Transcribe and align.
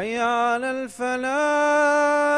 حي 0.00 0.18
على 0.18 0.70
الفلاح. 0.70 2.29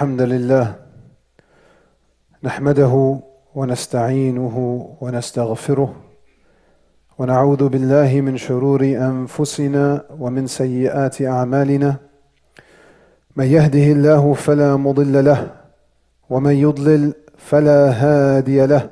الحمد 0.00 0.22
لله. 0.22 0.74
نحمده 2.42 3.20
ونستعينه 3.54 4.56
ونستغفره 5.00 5.94
ونعوذ 7.18 7.68
بالله 7.68 8.20
من 8.20 8.36
شرور 8.36 8.80
أنفسنا 8.84 10.04
ومن 10.18 10.46
سيئات 10.46 11.22
أعمالنا. 11.22 11.96
من 13.36 13.44
يهده 13.44 13.86
الله 13.92 14.32
فلا 14.32 14.76
مضل 14.76 15.24
له 15.24 15.50
ومن 16.30 16.54
يضلل 16.54 17.12
فلا 17.36 17.80
هادي 17.90 18.66
له. 18.66 18.90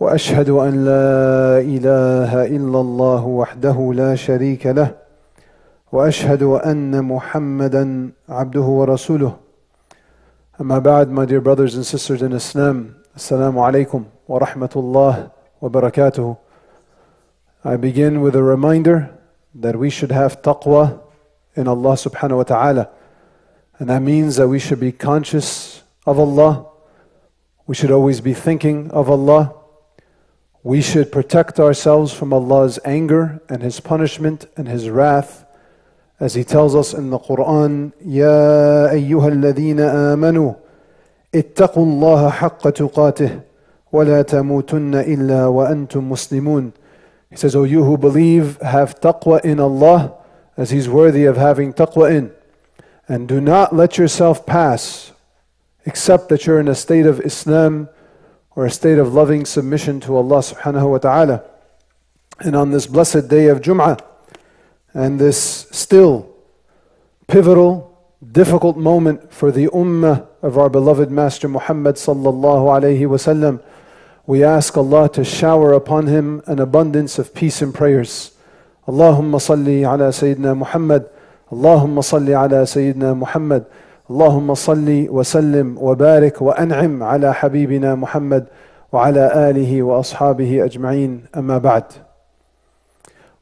وأشهد 0.00 0.48
أن 0.48 0.84
لا 0.84 1.58
إله 1.60 2.46
إلا 2.46 2.80
الله 2.80 3.26
وحده 3.26 3.92
لا 3.94 4.14
شريك 4.14 4.66
له. 4.66 4.90
وأشهد 5.92 6.42
أن 6.42 7.04
محمدا 7.04 8.10
عبده 8.28 8.60
ورسوله. 8.60 9.49
Amma 10.60 10.78
ba'd, 10.78 11.08
my 11.08 11.24
dear 11.24 11.40
brothers 11.40 11.74
and 11.74 11.86
sisters 11.86 12.20
in 12.20 12.34
Islam, 12.34 12.94
Assalamu 13.16 13.54
alaikum 13.66 14.04
wa 14.26 14.40
rahmatullah 14.40 15.32
wa 15.58 15.68
barakatuh. 15.70 16.38
I 17.64 17.76
begin 17.76 18.20
with 18.20 18.36
a 18.36 18.42
reminder 18.42 19.08
that 19.54 19.76
we 19.76 19.88
should 19.88 20.12
have 20.12 20.42
taqwa 20.42 21.00
in 21.56 21.66
Allah 21.66 21.94
subhanahu 21.94 22.36
wa 22.36 22.42
ta'ala. 22.42 22.90
And 23.78 23.88
that 23.88 24.02
means 24.02 24.36
that 24.36 24.48
we 24.48 24.58
should 24.58 24.80
be 24.80 24.92
conscious 24.92 25.82
of 26.04 26.18
Allah. 26.18 26.66
We 27.66 27.74
should 27.74 27.90
always 27.90 28.20
be 28.20 28.34
thinking 28.34 28.90
of 28.90 29.08
Allah. 29.08 29.54
We 30.62 30.82
should 30.82 31.10
protect 31.10 31.58
ourselves 31.58 32.12
from 32.12 32.34
Allah's 32.34 32.78
anger 32.84 33.40
and 33.48 33.62
His 33.62 33.80
punishment 33.80 34.44
and 34.58 34.68
His 34.68 34.90
wrath 34.90 35.46
as 36.19 36.33
he 36.33 36.43
tells 36.43 36.75
us 36.75 36.93
in 36.93 37.09
the 37.09 37.19
Quran, 37.19 37.91
يا 38.05 38.91
أيها 38.91 39.27
الذين 39.27 39.79
آمنوا 39.79 40.53
اتقوا 41.35 41.85
الله 41.85 42.29
حق 42.29 42.69
تقاته 42.69 43.39
ولا 43.91 44.21
تموتن 44.21 44.95
إلا 44.95 45.47
وأنتم 45.47 46.09
مسلمون. 46.09 46.71
He 47.29 47.35
says, 47.35 47.55
O 47.55 47.63
you 47.63 47.83
who 47.83 47.97
believe, 47.97 48.57
have 48.61 48.99
taqwa 49.01 49.43
in 49.43 49.59
Allah 49.59 50.13
as 50.55 50.71
He's 50.71 50.87
worthy 50.87 51.25
of 51.25 51.35
having 51.35 51.73
taqwa 51.73 52.09
in. 52.11 52.31
And 53.07 53.27
do 53.27 53.41
not 53.41 53.75
let 53.75 53.97
yourself 53.97 54.45
pass 54.45 55.11
except 55.85 56.29
that 56.29 56.45
you're 56.45 56.59
in 56.59 56.67
a 56.67 56.75
state 56.75 57.05
of 57.05 57.19
Islam 57.21 57.89
or 58.55 58.65
a 58.65 58.71
state 58.71 58.97
of 58.97 59.13
loving 59.13 59.45
submission 59.45 59.99
to 60.01 60.15
Allah 60.15 60.39
subhanahu 60.39 60.91
wa 60.91 60.97
ta'ala. 60.97 61.43
And 62.39 62.55
on 62.55 62.71
this 62.71 62.87
blessed 62.87 63.27
day 63.27 63.47
of 63.47 63.61
Jum'ah, 63.61 63.99
and 64.94 65.18
this 65.18 65.66
still 65.70 66.34
pivotal, 67.26 67.96
difficult 68.32 68.76
moment 68.76 69.32
for 69.32 69.50
the 69.52 69.66
ummah 69.68 70.26
of 70.42 70.58
our 70.58 70.68
beloved 70.68 71.10
Master 71.10 71.48
Muhammad 71.48 71.96
sallallahu 71.96 72.80
alayhi 72.80 73.00
wasallam, 73.00 73.62
we 74.26 74.44
ask 74.44 74.76
Allah 74.76 75.08
to 75.10 75.24
shower 75.24 75.72
upon 75.72 76.06
him 76.06 76.42
an 76.46 76.58
abundance 76.58 77.18
of 77.18 77.34
peace 77.34 77.62
and 77.62 77.74
prayers. 77.74 78.32
Allahumma 78.86 79.40
salli 79.40 79.82
ala 79.82 80.10
Sayyidina 80.10 80.56
Muhammad, 80.56 81.08
Allahumma 81.50 82.02
salli 82.02 82.34
ala 82.34 82.64
Sayyidina 82.64 83.16
Muhammad, 83.16 83.66
Allahumma 84.08 84.56
salli 84.56 85.08
wa 85.08 85.22
sallim 85.22 85.74
wa 85.74 85.94
barik 85.94 86.40
wa 86.40 86.54
an'im 86.54 87.02
ala 87.02 87.32
Habibina 87.32 87.96
Muhammad 87.96 88.50
wa 88.90 89.06
ala 89.06 89.30
alihi 89.30 89.86
wa 89.86 90.00
ashabihi 90.00 90.66
ajma'in 90.66 91.28
amma 91.32 91.60
ba'd. 91.60 91.94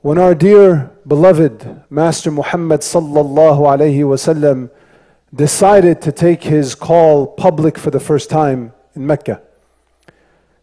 When 0.01 0.17
our 0.17 0.33
dear 0.33 0.93
beloved 1.09 1.83
Master 1.91 2.31
Muhammad 2.31 2.83
sallallahu 2.83 3.59
alayhi 3.67 4.07
wasallam 4.07 4.71
decided 5.35 6.01
to 6.03 6.13
take 6.13 6.45
his 6.45 6.77
call 6.77 7.27
public 7.27 7.77
for 7.77 7.91
the 7.91 7.99
first 7.99 8.31
time 8.31 8.73
in 8.95 9.05
Mecca, 9.09 9.43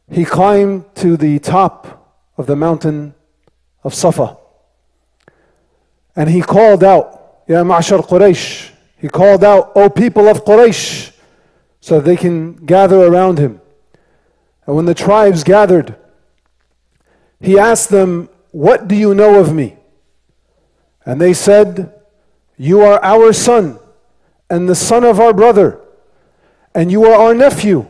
he 0.09 0.23
climbed 0.23 0.85
to 0.95 1.17
the 1.17 1.39
top 1.39 2.15
of 2.37 2.45
the 2.45 2.55
mountain 2.55 3.13
of 3.83 3.93
Safa 3.93 4.37
and 6.15 6.29
he 6.29 6.41
called 6.41 6.81
out, 6.81 7.41
Ya 7.45 7.61
Ma'shar 7.61 7.99
Quraysh, 8.07 8.71
he 8.95 9.09
called 9.09 9.43
out, 9.43 9.73
O 9.75 9.89
people 9.89 10.29
of 10.29 10.45
Quraysh, 10.45 11.11
so 11.81 11.99
they 11.99 12.15
can 12.15 12.53
gather 12.65 13.05
around 13.05 13.37
him. 13.37 13.59
And 14.65 14.77
when 14.77 14.85
the 14.85 14.93
tribes 14.93 15.43
gathered, 15.43 15.97
he 17.41 17.59
asked 17.59 17.89
them, 17.89 18.29
what 18.55 18.87
do 18.87 18.95
you 18.95 19.13
know 19.13 19.41
of 19.41 19.53
me? 19.53 19.75
And 21.05 21.19
they 21.19 21.33
said, 21.33 21.93
You 22.55 22.79
are 22.83 23.03
our 23.03 23.33
son 23.33 23.77
and 24.49 24.69
the 24.69 24.75
son 24.75 25.03
of 25.03 25.19
our 25.19 25.33
brother, 25.33 25.81
and 26.73 26.89
you 26.89 27.03
are 27.03 27.15
our 27.15 27.33
nephew. 27.33 27.85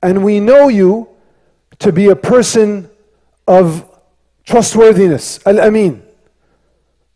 And 0.00 0.24
we 0.24 0.38
know 0.38 0.68
you 0.68 1.08
to 1.80 1.90
be 1.90 2.06
a 2.06 2.14
person 2.14 2.88
of 3.48 3.84
trustworthiness, 4.44 5.40
Al 5.44 5.58
Amin. 5.58 6.04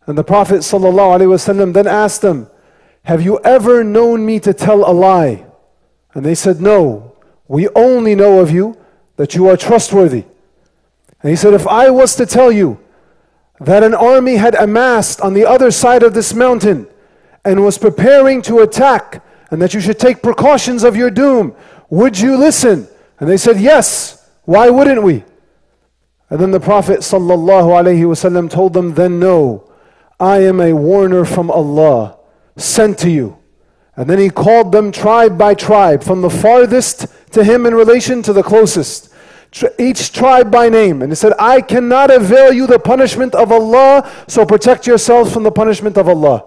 And 0.05 0.17
the 0.17 0.23
Prophet 0.25 0.57
ﷺ 0.57 1.73
then 1.73 1.87
asked 1.87 2.21
them, 2.21 2.49
Have 3.03 3.21
you 3.21 3.39
ever 3.45 3.85
known 3.85 4.25
me 4.25 4.41
to 4.41 4.53
tell 4.53 4.79
a 4.79 4.91
lie? 4.91 5.45
And 6.13 6.25
they 6.25 6.35
said, 6.35 6.59
No, 6.59 7.15
we 7.47 7.69
only 7.69 8.15
know 8.15 8.41
of 8.41 8.51
you 8.51 8.77
that 9.15 9.33
you 9.33 9.47
are 9.47 9.55
trustworthy. 9.55 10.25
And 11.23 11.29
he 11.29 11.35
said, 11.35 11.53
If 11.53 11.65
I 11.65 11.89
was 11.89 12.15
to 12.17 12.25
tell 12.25 12.51
you 12.51 12.79
that 13.59 13.81
an 13.81 13.95
army 13.95 14.35
had 14.35 14.55
amassed 14.55 15.21
on 15.21 15.33
the 15.33 15.45
other 15.45 15.71
side 15.71 16.03
of 16.03 16.13
this 16.13 16.33
mountain 16.33 16.87
and 17.45 17.63
was 17.63 17.77
preparing 17.77 18.41
to 18.43 18.59
attack, 18.59 19.23
and 19.49 19.61
that 19.61 19.73
you 19.73 19.79
should 19.79 19.99
take 19.99 20.21
precautions 20.21 20.83
of 20.83 20.95
your 20.95 21.09
doom, 21.09 21.55
would 21.89 22.19
you 22.19 22.35
listen? 22.37 22.87
And 23.19 23.29
they 23.29 23.37
said, 23.37 23.59
Yes. 23.59 24.19
Why 24.45 24.69
wouldn't 24.69 25.03
we? 25.03 25.23
And 26.29 26.39
then 26.39 26.51
the 26.51 26.59
Prophet 26.59 26.99
ﷺ 26.99 28.49
told 28.49 28.73
them, 28.73 28.93
Then 28.93 29.19
know, 29.19 29.71
I 30.19 30.39
am 30.39 30.59
a 30.59 30.73
warner 30.73 31.23
from 31.23 31.49
Allah, 31.49 32.17
sent 32.57 32.97
to 32.99 33.09
you. 33.09 33.37
And 33.95 34.09
then 34.09 34.19
he 34.19 34.29
called 34.29 34.71
them 34.71 34.91
tribe 34.91 35.37
by 35.37 35.53
tribe, 35.53 36.03
from 36.03 36.21
the 36.21 36.29
farthest 36.29 37.05
to 37.31 37.43
him 37.43 37.65
in 37.65 37.75
relation 37.75 38.21
to 38.23 38.33
the 38.33 38.43
closest 38.43 39.12
each 39.79 40.11
tribe 40.11 40.51
by 40.51 40.69
name. 40.69 41.01
And 41.01 41.11
he 41.11 41.15
said, 41.15 41.33
I 41.37 41.61
cannot 41.61 42.09
avail 42.11 42.53
you 42.53 42.65
the 42.65 42.79
punishment 42.79 43.35
of 43.35 43.51
Allah, 43.51 44.09
so 44.27 44.45
protect 44.45 44.87
yourselves 44.87 45.31
from 45.31 45.43
the 45.43 45.51
punishment 45.51 45.97
of 45.97 46.07
Allah. 46.07 46.45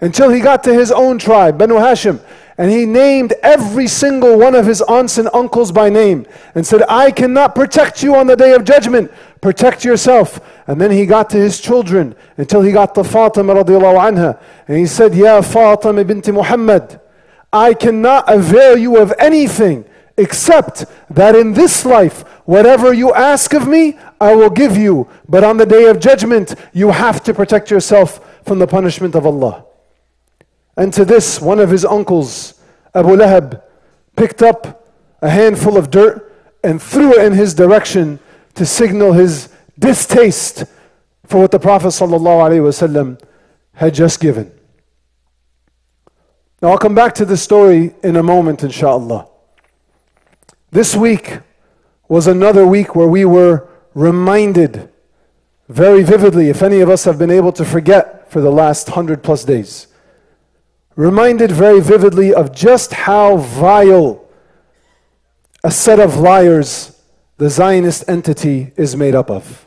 Until 0.00 0.30
he 0.30 0.40
got 0.40 0.62
to 0.64 0.74
his 0.74 0.92
own 0.92 1.18
tribe, 1.18 1.58
Banu 1.58 1.74
Hashim, 1.74 2.20
and 2.58 2.70
he 2.70 2.86
named 2.86 3.34
every 3.42 3.86
single 3.86 4.38
one 4.38 4.54
of 4.54 4.66
his 4.66 4.80
aunts 4.82 5.18
and 5.18 5.28
uncles 5.34 5.72
by 5.72 5.90
name 5.90 6.26
and 6.54 6.66
said, 6.66 6.82
I 6.88 7.10
cannot 7.10 7.54
protect 7.54 8.02
you 8.02 8.16
on 8.16 8.26
the 8.26 8.36
day 8.36 8.52
of 8.52 8.64
judgment. 8.64 9.10
Protect 9.42 9.84
yourself. 9.84 10.40
And 10.66 10.80
then 10.80 10.90
he 10.90 11.04
got 11.04 11.28
to 11.30 11.36
his 11.36 11.60
children 11.60 12.14
until 12.38 12.62
he 12.62 12.72
got 12.72 12.94
to 12.94 13.04
Fatima 13.04 13.54
radiallahu 13.54 14.10
anha. 14.10 14.40
And 14.68 14.78
he 14.78 14.86
said, 14.86 15.14
Ya 15.14 15.42
Fatima 15.42 16.02
binti 16.02 16.32
Muhammad, 16.32 16.98
I 17.52 17.74
cannot 17.74 18.32
avail 18.32 18.78
you 18.78 18.96
of 18.96 19.12
anything 19.18 19.84
except 20.16 20.86
that 21.10 21.34
in 21.34 21.52
this 21.52 21.84
life, 21.84 22.22
whatever 22.44 22.92
you 22.92 23.12
ask 23.12 23.52
of 23.52 23.66
me, 23.66 23.98
I 24.20 24.34
will 24.34 24.50
give 24.50 24.76
you. 24.76 25.08
But 25.28 25.44
on 25.44 25.56
the 25.56 25.66
day 25.66 25.86
of 25.86 26.00
judgment, 26.00 26.54
you 26.72 26.90
have 26.90 27.22
to 27.24 27.34
protect 27.34 27.70
yourself 27.70 28.44
from 28.44 28.58
the 28.58 28.66
punishment 28.66 29.14
of 29.14 29.26
Allah. 29.26 29.64
And 30.76 30.92
to 30.94 31.04
this, 31.04 31.40
one 31.40 31.58
of 31.58 31.70
his 31.70 31.84
uncles, 31.84 32.54
Abu 32.94 33.16
Lahab, 33.16 33.62
picked 34.16 34.42
up 34.42 34.86
a 35.20 35.28
handful 35.28 35.76
of 35.76 35.90
dirt 35.90 36.32
and 36.62 36.80
threw 36.80 37.18
it 37.18 37.24
in 37.24 37.32
his 37.32 37.54
direction 37.54 38.18
to 38.54 38.64
signal 38.64 39.12
his 39.12 39.48
distaste 39.78 40.64
for 41.24 41.40
what 41.40 41.50
the 41.50 41.58
Prophet 41.58 41.88
ﷺ 41.88 43.20
had 43.74 43.94
just 43.94 44.20
given. 44.20 44.52
Now 46.62 46.70
I'll 46.70 46.78
come 46.78 46.94
back 46.94 47.14
to 47.16 47.24
this 47.24 47.42
story 47.42 47.94
in 48.02 48.16
a 48.16 48.22
moment, 48.22 48.62
inshallah. 48.62 49.28
This 50.76 50.94
week 50.94 51.38
was 52.06 52.26
another 52.26 52.66
week 52.66 52.94
where 52.94 53.08
we 53.08 53.24
were 53.24 53.66
reminded 53.94 54.92
very 55.70 56.02
vividly, 56.02 56.50
if 56.50 56.62
any 56.62 56.80
of 56.80 56.90
us 56.90 57.04
have 57.04 57.18
been 57.18 57.30
able 57.30 57.50
to 57.52 57.64
forget 57.64 58.30
for 58.30 58.42
the 58.42 58.50
last 58.50 58.90
hundred 58.90 59.22
plus 59.22 59.42
days, 59.42 59.86
reminded 60.94 61.50
very 61.50 61.80
vividly 61.80 62.34
of 62.34 62.54
just 62.54 62.92
how 62.92 63.38
vile 63.38 64.22
a 65.64 65.70
set 65.70 65.98
of 65.98 66.18
liars 66.18 67.02
the 67.38 67.48
Zionist 67.48 68.04
entity 68.06 68.72
is 68.76 68.94
made 68.94 69.14
up 69.14 69.30
of. 69.30 69.64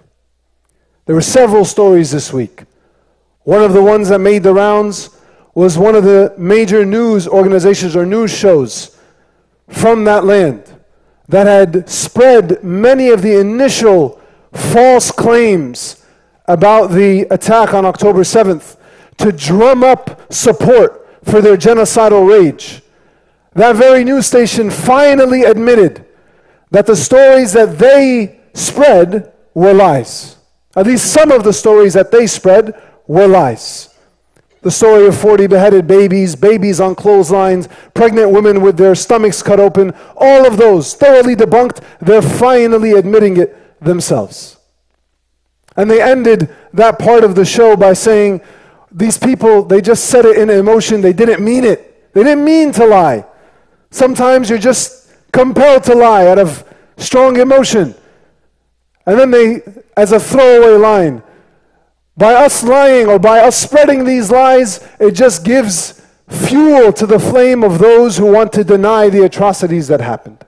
There 1.08 1.16
were 1.16 1.22
several 1.22 1.66
stories 1.66 2.12
this 2.12 2.32
week. 2.32 2.66
One 3.46 3.64
of 3.64 3.74
the 3.74 3.82
ones 3.82 4.10
that 4.10 4.20
made 4.20 4.44
the 4.44 4.54
rounds 4.54 5.10
was 5.56 5.76
one 5.76 5.96
of 5.96 6.04
the 6.04 6.36
major 6.38 6.86
news 6.86 7.28
organizations 7.28 7.96
or 7.96 8.06
news 8.06 8.30
shows 8.30 8.96
from 9.70 10.04
that 10.04 10.24
land 10.24 10.76
that 11.30 11.48
had 11.48 11.88
spread 11.88 12.64
many 12.64 13.10
of 13.10 13.22
the 13.22 13.40
initial 13.40 14.20
false 14.52 15.12
claims 15.12 16.04
about 16.48 16.88
the 16.88 17.22
attack 17.30 17.74
on 17.74 17.86
October 17.86 18.22
7th 18.22 18.78
to 19.18 19.32
drum 19.32 19.84
up 19.84 20.34
support 20.34 21.08
for 21.24 21.40
their 21.42 21.56
genocidal 21.56 22.28
rage. 22.28 22.82
That 23.54 23.76
very 23.76 24.04
news 24.04 24.26
station 24.26 24.72
finally 24.72 25.44
admitted 25.44 26.06
that 26.72 26.88
the 26.88 26.96
stories 26.96 27.54
that 27.54 27.78
they 27.78 28.40
spread 28.54 29.32
were 29.54 29.74
lies. 29.74 30.38
At 30.76 30.88
least 30.88 31.14
some 31.14 31.32
of 31.32 31.44
the 31.44 31.54
stories 31.54 31.94
that 31.94 32.12
they 32.12 32.26
spread 32.26 32.74
were 33.08 33.28
lies. 33.28 33.89
The 34.62 34.72
story 34.72 35.08
of 35.08 35.18
40 35.18 35.48
beheaded 35.48 35.88
babies, 35.88 36.36
babies 36.36 36.82
on 36.82 36.96
clotheslines, 36.96 37.70
pregnant 37.94 38.32
women 38.32 38.62
with 38.62 38.78
their 38.78 38.94
stomachs 38.94 39.42
cut 39.42 39.60
open, 39.60 39.94
all 40.18 40.46
of 40.46 40.58
those 40.58 40.94
thoroughly 40.94 41.36
debunked. 41.36 41.82
They're 42.02 42.22
finally 42.22 42.92
admitting 42.92 43.38
it 43.38 43.56
themselves. 43.82 44.58
And 45.78 45.90
they 45.90 46.02
ended 46.02 46.54
that 46.74 47.00
part 47.00 47.24
of 47.24 47.36
the 47.36 47.46
show 47.46 47.78
by 47.78 47.94
saying, 47.94 48.42
These 48.92 49.18
people, 49.18 49.64
they 49.64 49.80
just 49.80 50.06
said 50.08 50.26
it 50.26 50.38
in 50.38 50.50
emotion, 50.50 51.00
they 51.00 51.14
didn't 51.14 51.44
mean 51.44 51.64
it. 51.64 52.14
They 52.14 52.24
didn't 52.24 52.44
mean 52.44 52.74
to 52.74 52.86
lie. 52.86 53.26
Sometimes 53.92 54.50
you're 54.50 54.60
just 54.60 55.10
compelled 55.32 55.84
to 55.86 55.96
lie 55.96 56.28
out 56.28 56.38
of 56.38 56.66
strong 56.98 57.38
emotion. 57.38 57.96
And 59.06 59.18
then 59.18 59.32
they, 59.32 59.62
as 59.96 60.12
a 60.12 60.20
throwaway 60.20 60.78
line, 60.78 61.24
by 62.20 62.34
us 62.34 62.64
lying 62.64 63.08
or 63.08 63.18
by 63.18 63.40
us 63.40 63.56
spreading 63.56 64.04
these 64.04 64.30
lies, 64.30 64.86
it 65.00 65.12
just 65.12 65.46
gives 65.46 66.06
fuel 66.28 66.92
to 66.92 67.08
the 67.08 67.18
flame 67.18 67.64
of 67.64 67.80
those 67.80 68.18
who 68.18 68.26
want 68.26 68.52
to 68.54 68.64
deny 68.66 69.08
the 69.10 69.24
atrocities 69.24 69.88
that 69.88 70.02
happened. 70.02 70.46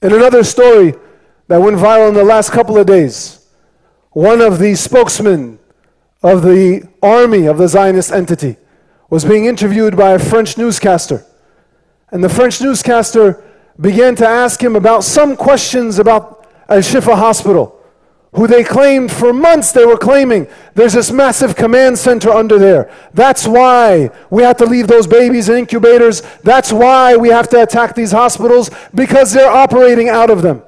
In 0.00 0.12
another 0.12 0.44
story 0.44 0.94
that 1.48 1.58
went 1.58 1.76
viral 1.76 2.08
in 2.08 2.14
the 2.14 2.22
last 2.22 2.52
couple 2.52 2.78
of 2.78 2.86
days, 2.86 3.48
one 4.10 4.40
of 4.40 4.60
the 4.60 4.76
spokesmen 4.76 5.58
of 6.22 6.42
the 6.42 6.88
army 7.02 7.46
of 7.46 7.58
the 7.58 7.66
Zionist 7.66 8.12
entity 8.12 8.58
was 9.10 9.24
being 9.24 9.46
interviewed 9.46 9.96
by 9.96 10.12
a 10.12 10.20
French 10.20 10.56
newscaster. 10.56 11.26
And 12.12 12.22
the 12.22 12.28
French 12.28 12.60
newscaster 12.60 13.42
began 13.80 14.14
to 14.16 14.26
ask 14.26 14.62
him 14.62 14.76
about 14.76 15.02
some 15.02 15.36
questions 15.36 15.98
about 15.98 16.48
Al 16.68 16.78
Shifa 16.78 17.16
Hospital 17.16 17.75
who 18.36 18.46
they 18.46 18.62
claimed 18.62 19.10
for 19.10 19.32
months 19.32 19.72
they 19.72 19.86
were 19.86 19.96
claiming 19.96 20.46
there's 20.74 20.92
this 20.92 21.10
massive 21.10 21.56
command 21.56 21.98
center 21.98 22.30
under 22.30 22.58
there. 22.58 22.92
That's 23.14 23.48
why 23.48 24.10
we 24.28 24.42
have 24.42 24.58
to 24.58 24.66
leave 24.66 24.88
those 24.88 25.06
babies 25.06 25.48
in 25.48 25.56
incubators. 25.56 26.20
That's 26.42 26.70
why 26.70 27.16
we 27.16 27.30
have 27.30 27.48
to 27.48 27.62
attack 27.62 27.94
these 27.94 28.12
hospitals 28.12 28.70
because 28.94 29.32
they're 29.32 29.50
operating 29.50 30.10
out 30.10 30.28
of 30.28 30.42
them. 30.42 30.62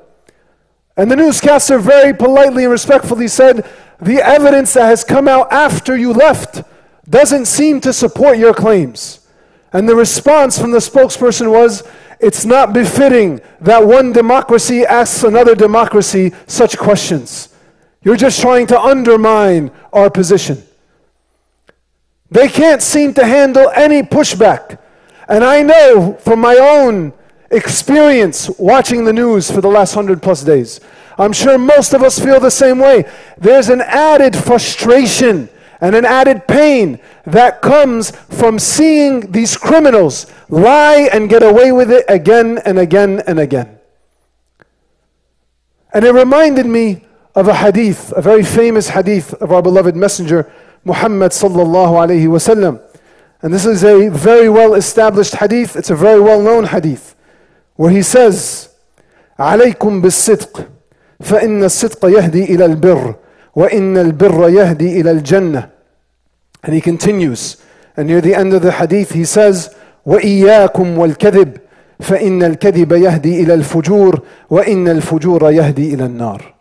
And 0.96 1.10
the 1.10 1.16
newscaster 1.16 1.78
very 1.78 2.14
politely 2.14 2.64
and 2.64 2.72
respectfully 2.72 3.28
said, 3.28 3.68
The 4.00 4.26
evidence 4.26 4.72
that 4.72 4.86
has 4.86 5.04
come 5.04 5.28
out 5.28 5.52
after 5.52 5.94
you 5.94 6.14
left 6.14 6.62
doesn't 7.08 7.44
seem 7.44 7.82
to 7.82 7.92
support 7.92 8.38
your 8.38 8.54
claims. 8.54 9.28
And 9.74 9.86
the 9.86 9.94
response 9.94 10.58
from 10.58 10.70
the 10.70 10.78
spokesperson 10.78 11.52
was, 11.52 11.86
It's 12.18 12.46
not 12.46 12.72
befitting 12.72 13.42
that 13.60 13.86
one 13.86 14.12
democracy 14.12 14.86
asks 14.86 15.22
another 15.22 15.54
democracy 15.54 16.32
such 16.46 16.78
questions. 16.78 17.50
You're 18.08 18.16
just 18.16 18.40
trying 18.40 18.66
to 18.69 18.81
undermine 18.81 19.70
our 19.93 20.08
position. 20.08 20.62
They 22.31 22.49
can't 22.49 22.81
seem 22.81 23.12
to 23.12 23.26
handle 23.26 23.69
any 23.69 24.00
pushback. 24.00 24.78
And 25.28 25.44
I 25.44 25.60
know 25.60 26.14
from 26.14 26.40
my 26.40 26.56
own 26.56 27.12
experience 27.50 28.49
watching 28.58 29.05
the 29.05 29.12
news 29.12 29.50
for 29.50 29.60
the 29.60 29.69
last 29.69 29.93
hundred 29.93 30.22
plus 30.22 30.43
days, 30.43 30.81
I'm 31.19 31.34
sure 31.34 31.58
most 31.58 31.93
of 31.93 32.02
us 32.02 32.19
feel 32.19 32.40
the 32.40 32.50
same 32.50 32.78
way. 32.78 33.05
There's 33.37 33.69
an 33.69 33.82
added 33.82 34.34
frustration 34.34 35.50
and 35.82 35.94
an 35.94 36.06
added 36.06 36.49
pain 36.49 37.00
that 37.26 37.61
comes 37.61 38.12
from 38.12 38.58
seeing 38.58 39.32
these 39.32 39.54
criminals 39.54 40.32
lie 40.49 41.11
and 41.12 41.28
get 41.28 41.43
away 41.43 41.72
with 41.72 41.93
it 41.93 42.06
again 42.08 42.56
and 42.64 42.78
again 42.78 43.20
and 43.26 43.38
again. 43.38 43.78
And 45.93 46.06
it 46.06 46.14
reminded 46.14 46.64
me 46.64 47.04
of 47.35 47.47
a 47.47 47.53
hadith, 47.55 48.13
a 48.15 48.21
very 48.21 48.44
famous 48.44 48.89
hadith 48.89 49.33
of 49.35 49.51
our 49.51 49.61
beloved 49.61 49.95
Messenger 49.95 50.51
Muhammad 50.85 51.31
sallallahu 51.31 52.07
alayhi 52.07 52.27
wasallam. 52.27 52.81
And 53.41 53.53
this 53.53 53.65
is 53.65 53.83
a 53.83 54.09
very 54.09 54.50
well 54.50 54.75
established 54.75 55.35
hadith, 55.35 55.75
it's 55.75 55.89
a 55.89 55.95
very 55.95 56.21
well 56.21 56.41
known 56.41 56.65
hadith, 56.65 57.15
where 57.75 57.91
he 57.91 58.01
says, 58.01 58.69
عليكم 59.39 60.01
بالصدق 60.01 60.67
فإن 61.21 61.63
الصدق 61.63 62.05
يهدي 62.05 62.55
إلى 62.55 62.65
البر 62.65 63.15
وإن 63.55 63.97
البر 63.97 64.50
يهدي 64.50 65.01
إلى 65.01 65.11
الجنة. 65.11 65.69
And 66.63 66.73
he 66.73 66.81
continues, 66.81 67.57
and 67.97 68.07
near 68.07 68.21
the 68.21 68.35
end 68.35 68.53
of 68.53 68.61
the 68.61 68.71
hadith 68.71 69.11
he 69.11 69.25
says, 69.25 69.75
وإياكم 70.05 70.97
والكذب 70.97 71.57
فإن 72.00 72.43
الكذب 72.43 72.91
يهدي 72.91 73.43
إلى 73.43 73.53
الفجور 73.53 74.22
وإن 74.50 74.88
الفجور 74.88 75.51
يهدي 75.51 75.93
إلى 75.93 76.05
النار. 76.05 76.53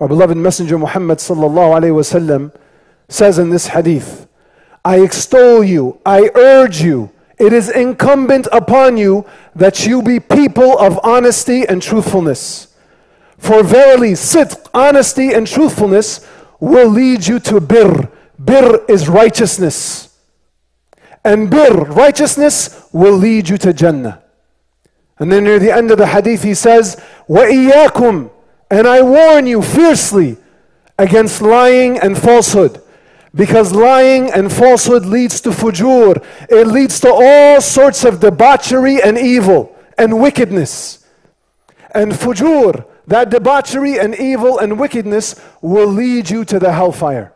Our 0.00 0.08
beloved 0.08 0.36
Messenger 0.36 0.78
Muhammad 0.78 1.18
sallallahu 1.18 1.80
alayhi 1.80 1.94
wasallam 1.94 2.54
says 3.08 3.38
in 3.38 3.50
this 3.50 3.68
hadith, 3.68 4.26
I 4.84 5.00
extol 5.00 5.62
you, 5.62 6.00
I 6.04 6.30
urge 6.34 6.82
you, 6.82 7.10
it 7.38 7.52
is 7.52 7.70
incumbent 7.70 8.48
upon 8.52 8.96
you 8.96 9.26
that 9.54 9.86
you 9.86 10.02
be 10.02 10.20
people 10.20 10.78
of 10.78 10.98
honesty 11.02 11.66
and 11.66 11.82
truthfulness. 11.82 12.74
For 13.36 13.64
verily, 13.64 14.12
sidq, 14.12 14.68
honesty 14.72 15.32
and 15.32 15.46
truthfulness 15.46 16.26
will 16.60 16.88
lead 16.88 17.26
you 17.26 17.40
to 17.40 17.60
bir. 17.60 18.08
Bir 18.38 18.84
is 18.88 19.08
righteousness. 19.08 20.16
And 21.24 21.50
bir, 21.50 21.70
righteousness, 21.70 22.88
will 22.92 23.16
lead 23.16 23.48
you 23.48 23.58
to 23.58 23.72
Jannah. 23.72 24.22
And 25.18 25.30
then 25.30 25.44
near 25.44 25.58
the 25.58 25.72
end 25.72 25.90
of 25.90 25.98
the 25.98 26.06
hadith, 26.06 26.42
he 26.42 26.54
says, 26.54 26.96
وَإِيَّاكُمْ 27.28 28.30
and 28.69 28.87
I 28.87 29.01
warn 29.01 29.47
you 29.47 29.61
fiercely 29.61 30.37
against 30.97 31.41
lying 31.41 31.99
and 31.99 32.17
falsehood. 32.17 32.81
Because 33.33 33.71
lying 33.71 34.31
and 34.31 34.51
falsehood 34.51 35.05
leads 35.05 35.41
to 35.41 35.49
fujur. 35.49 36.23
It 36.49 36.65
leads 36.67 36.99
to 37.01 37.11
all 37.13 37.61
sorts 37.61 38.03
of 38.03 38.19
debauchery 38.19 39.01
and 39.01 39.17
evil 39.17 39.75
and 39.97 40.19
wickedness. 40.19 41.05
And 41.91 42.11
fujur, 42.13 42.85
that 43.05 43.29
debauchery 43.29 43.99
and 43.99 44.15
evil 44.15 44.59
and 44.59 44.79
wickedness 44.79 45.39
will 45.61 45.87
lead 45.87 46.29
you 46.29 46.45
to 46.45 46.59
the 46.59 46.73
hellfire. 46.73 47.33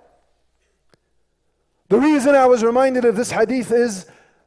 The 1.89 1.99
reason 1.99 2.35
I 2.35 2.45
was 2.45 2.63
reminded 2.63 3.05
of 3.05 3.15
this 3.15 3.31
hadith 3.31 3.71
is 3.71 4.05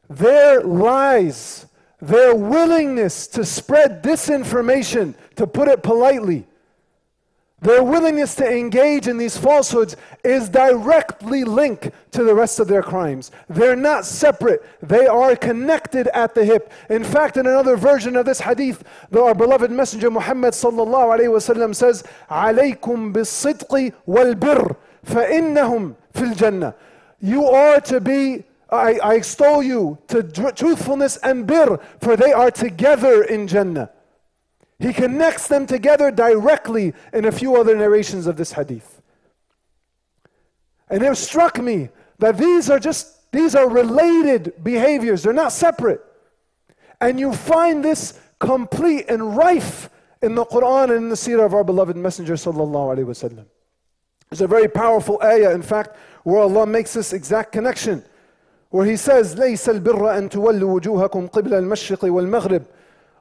their 0.09 0.61
lies, 0.61 1.67
their 2.01 2.35
willingness 2.35 3.27
to 3.27 3.45
spread 3.45 4.03
disinformation, 4.03 5.15
to 5.35 5.47
put 5.47 5.67
it 5.67 5.83
politely, 5.83 6.47
their 7.60 7.82
willingness 7.82 8.34
to 8.36 8.50
engage 8.50 9.06
in 9.06 9.18
these 9.18 9.36
falsehoods 9.36 9.94
is 10.24 10.48
directly 10.48 11.44
linked 11.44 11.90
to 12.12 12.24
the 12.24 12.34
rest 12.34 12.58
of 12.58 12.68
their 12.68 12.82
crimes. 12.82 13.30
They're 13.48 13.76
not 13.76 14.06
separate, 14.06 14.64
they 14.82 15.06
are 15.06 15.36
connected 15.36 16.08
at 16.08 16.34
the 16.34 16.44
hip. 16.44 16.72
In 16.88 17.04
fact, 17.04 17.36
in 17.36 17.46
another 17.46 17.76
version 17.76 18.16
of 18.16 18.24
this 18.24 18.40
hadith, 18.40 18.82
the, 19.10 19.22
our 19.22 19.34
beloved 19.34 19.70
Messenger 19.70 20.10
Muhammad 20.10 20.54
وسلم, 20.54 21.74
says, 21.74 22.02
عليكم 22.30 23.12
بالصدق 23.12 23.92
والبر 24.08 24.76
فإنهم 25.04 25.94
في 26.14 26.32
الجنة. 26.32 26.74
You 27.20 27.44
are 27.44 27.80
to 27.82 28.00
be 28.00 28.44
I, 28.70 28.98
I 29.02 29.14
extol 29.14 29.62
you 29.62 29.98
to 30.08 30.22
truthfulness 30.22 31.16
and 31.18 31.46
bir, 31.46 31.78
for 32.00 32.16
they 32.16 32.32
are 32.32 32.50
together 32.50 33.22
in 33.24 33.48
Jannah. 33.48 33.90
He 34.78 34.92
connects 34.92 35.46
them 35.46 35.66
together 35.66 36.10
directly 36.10 36.94
in 37.12 37.26
a 37.26 37.32
few 37.32 37.56
other 37.56 37.76
narrations 37.76 38.26
of 38.26 38.36
this 38.36 38.52
hadith. 38.52 39.02
And 40.88 41.02
it 41.02 41.16
struck 41.16 41.60
me 41.60 41.90
that 42.18 42.38
these 42.38 42.70
are 42.70 42.78
just, 42.78 43.30
these 43.30 43.54
are 43.54 43.68
related 43.68 44.54
behaviors. 44.64 45.22
They're 45.22 45.32
not 45.32 45.52
separate. 45.52 46.00
And 47.00 47.20
you 47.20 47.32
find 47.32 47.84
this 47.84 48.18
complete 48.38 49.06
and 49.08 49.36
rife 49.36 49.90
in 50.22 50.34
the 50.34 50.44
Quran 50.44 50.84
and 50.84 51.04
in 51.04 51.08
the 51.10 51.14
seerah 51.14 51.46
of 51.46 51.54
our 51.54 51.64
beloved 51.64 51.96
Messenger 51.96 52.34
sallallahu 52.34 52.96
alaihi 52.96 53.04
wasallam. 53.04 53.44
There's 54.30 54.40
a 54.40 54.46
very 54.46 54.68
powerful 54.68 55.20
ayah, 55.22 55.52
in 55.52 55.62
fact, 55.62 55.96
where 56.22 56.40
Allah 56.40 56.66
makes 56.66 56.92
this 56.92 57.12
exact 57.12 57.52
connection. 57.52 58.04
Where 58.70 58.86
He 58.86 58.96
says, 58.96 59.34
لَيْسَ 59.34 59.80
الْبِرَّ 59.80 60.00
أَن 60.16 60.30
تُوَلُّوا 60.30 60.80
وُجُوهَكُمْ 60.80 61.30
قِبْلَ 61.30 61.52
الْمَشْرِقِ 61.52 61.98
وَالْمَغْرِبِ 61.98 62.66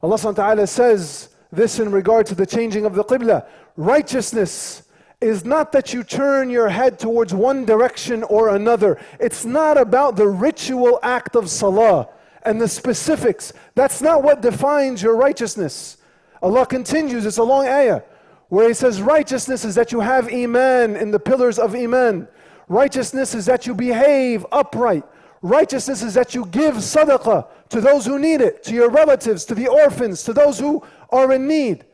Allah 0.02 0.16
subhanahu 0.16 0.38
wa 0.38 0.46
ta'ala 0.46 0.68
says 0.68 1.30
this 1.57 1.79
in 1.79 1.91
regard 1.91 2.27
to 2.27 2.35
the 2.35 2.47
changing 2.47 2.85
of 2.85 2.95
the 2.95 3.05
qibla. 3.05 3.47
Righteousness 3.77 4.83
is 5.21 5.45
not 5.45 5.73
that 5.73 5.95
you 5.95 6.05
turn 6.05 6.51
your 6.51 6.69
head 6.69 6.99
towards 6.99 7.33
one 7.33 7.65
direction 7.65 8.23
or 8.25 8.55
another. 8.55 9.01
It's 9.19 9.45
not 9.45 9.79
about 9.79 10.17
the 10.17 10.29
ritual 10.29 10.99
act 11.03 11.35
of 11.35 11.49
salah 11.49 12.09
and 12.43 12.61
the 12.61 12.69
specifics. 12.69 13.53
That's 13.75 14.03
not 14.03 14.23
what 14.23 14.43
defines 14.43 15.03
your 15.03 15.17
righteousness. 15.17 15.97
Allah 16.43 16.67
continues, 16.67 17.25
it's 17.25 17.39
a 17.39 17.43
long 17.43 17.67
ayah, 17.67 18.03
where 18.49 18.69
He 18.69 18.75
says, 18.75 19.01
Righteousness 19.01 19.65
is 19.65 19.75
that 19.77 19.93
you 19.93 20.01
have 20.01 20.33
Iman 20.33 20.97
in 20.97 21.11
the 21.11 21.19
pillars 21.19 21.59
of 21.59 21.75
Iman. 21.75 22.29
Righteousness 22.69 23.35
is 23.35 23.47
that 23.47 23.67
you 23.67 23.75
behave 23.75 24.45
upright. 24.53 25.05
Righteousness 25.41 26.03
is 26.03 26.15
that 26.15 26.35
you 26.35 26.47
give 26.47 26.77
sadaqah 26.77 27.47
to 27.70 27.82
those 27.82 28.06
who 28.06 28.20
need 28.20 28.42
it, 28.42 28.64
to 28.64 28.74
your 28.74 28.90
relatives, 28.90 29.46
to 29.46 29.56
the 29.56 29.68
orphans, 29.68 30.24
to 30.24 30.34
those 30.34 30.60
who 30.60 30.84
are 31.10 31.32
in 31.34 31.48
need. 31.48 31.86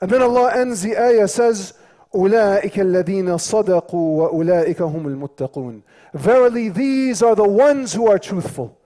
And 0.00 0.10
then 0.10 0.22
Allah 0.22 0.52
ends 0.54 0.82
the 0.82 0.96
ayah, 0.96 1.28
says, 1.28 1.74
أولئك 2.14 2.78
الذين 2.78 3.36
صدقوا 3.36 4.30
وأولئك 4.32 4.80
هم 4.80 5.06
المتقون. 5.06 5.82
Verily, 6.14 6.68
these 6.68 7.22
are 7.22 7.34
the 7.34 7.48
ones 7.48 7.92
who 7.92 8.08
are 8.08 8.18
truthful. 8.18 8.78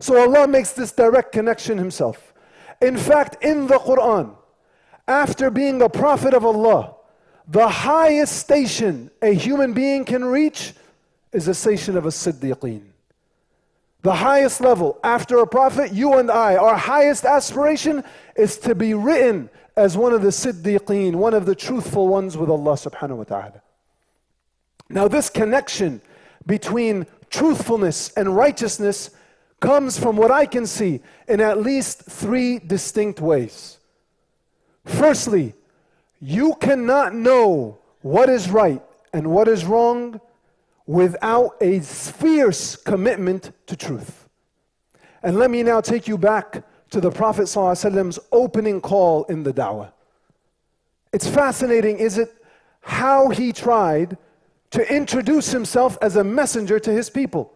So 0.00 0.18
Allah 0.18 0.48
makes 0.48 0.72
this 0.72 0.92
direct 0.92 1.32
connection 1.32 1.78
Himself. 1.78 2.32
In 2.82 2.96
fact, 2.96 3.42
in 3.42 3.66
the 3.66 3.78
Quran, 3.78 4.34
after 5.08 5.50
being 5.50 5.80
a 5.82 5.88
prophet 5.88 6.34
of 6.34 6.44
Allah, 6.44 6.96
the 7.48 7.68
highest 7.68 8.36
station 8.36 9.10
a 9.22 9.32
human 9.32 9.72
being 9.72 10.04
can 10.04 10.24
reach 10.24 10.74
is 11.32 11.46
the 11.46 11.54
station 11.54 11.96
of 11.96 12.04
a 12.04 12.10
Siddiqeen. 12.10 12.82
The 14.01 14.15
highest 14.15 14.61
level 14.61 14.99
after 15.03 15.37
a 15.37 15.47
prophet, 15.47 15.93
you 15.93 16.13
and 16.13 16.31
I, 16.31 16.55
our 16.55 16.75
highest 16.75 17.23
aspiration 17.23 18.03
is 18.35 18.57
to 18.59 18.73
be 18.73 18.93
written 18.93 19.49
as 19.75 19.95
one 19.95 20.13
of 20.13 20.21
the 20.21 20.29
Siddiqeen, 20.29 21.15
one 21.15 21.33
of 21.33 21.45
the 21.45 21.55
truthful 21.55 22.07
ones 22.07 22.35
with 22.35 22.49
Allah 22.49 22.73
subhanahu 22.73 23.17
wa 23.17 23.23
ta'ala. 23.23 23.61
Now, 24.89 25.07
this 25.07 25.29
connection 25.29 26.01
between 26.45 27.05
truthfulness 27.29 28.11
and 28.13 28.35
righteousness 28.35 29.11
comes 29.59 29.97
from 29.97 30.17
what 30.17 30.31
I 30.31 30.47
can 30.47 30.65
see 30.65 31.01
in 31.27 31.39
at 31.39 31.61
least 31.61 32.03
three 32.03 32.59
distinct 32.59 33.21
ways. 33.21 33.77
Firstly, 34.85 35.53
you 36.19 36.55
cannot 36.55 37.13
know 37.13 37.79
what 38.01 38.29
is 38.29 38.49
right 38.49 38.81
and 39.13 39.27
what 39.27 39.47
is 39.47 39.63
wrong 39.65 40.19
without 40.85 41.55
a 41.61 41.79
fierce 41.79 42.75
commitment 42.75 43.51
to 43.67 43.75
truth. 43.75 44.27
And 45.23 45.37
let 45.37 45.51
me 45.51 45.63
now 45.63 45.81
take 45.81 46.07
you 46.07 46.17
back 46.17 46.63
to 46.89 46.99
the 46.99 47.11
Prophet 47.11 47.43
ﷺ's 47.43 48.19
opening 48.31 48.81
call 48.81 49.23
in 49.25 49.43
the 49.43 49.53
da'wah. 49.53 49.91
It's 51.13 51.27
fascinating, 51.27 51.97
is 51.97 52.17
it, 52.17 52.33
how 52.81 53.29
he 53.29 53.53
tried 53.53 54.17
to 54.71 54.93
introduce 54.93 55.51
himself 55.51 55.97
as 56.01 56.15
a 56.15 56.23
messenger 56.23 56.79
to 56.79 56.91
his 56.91 57.09
people. 57.09 57.53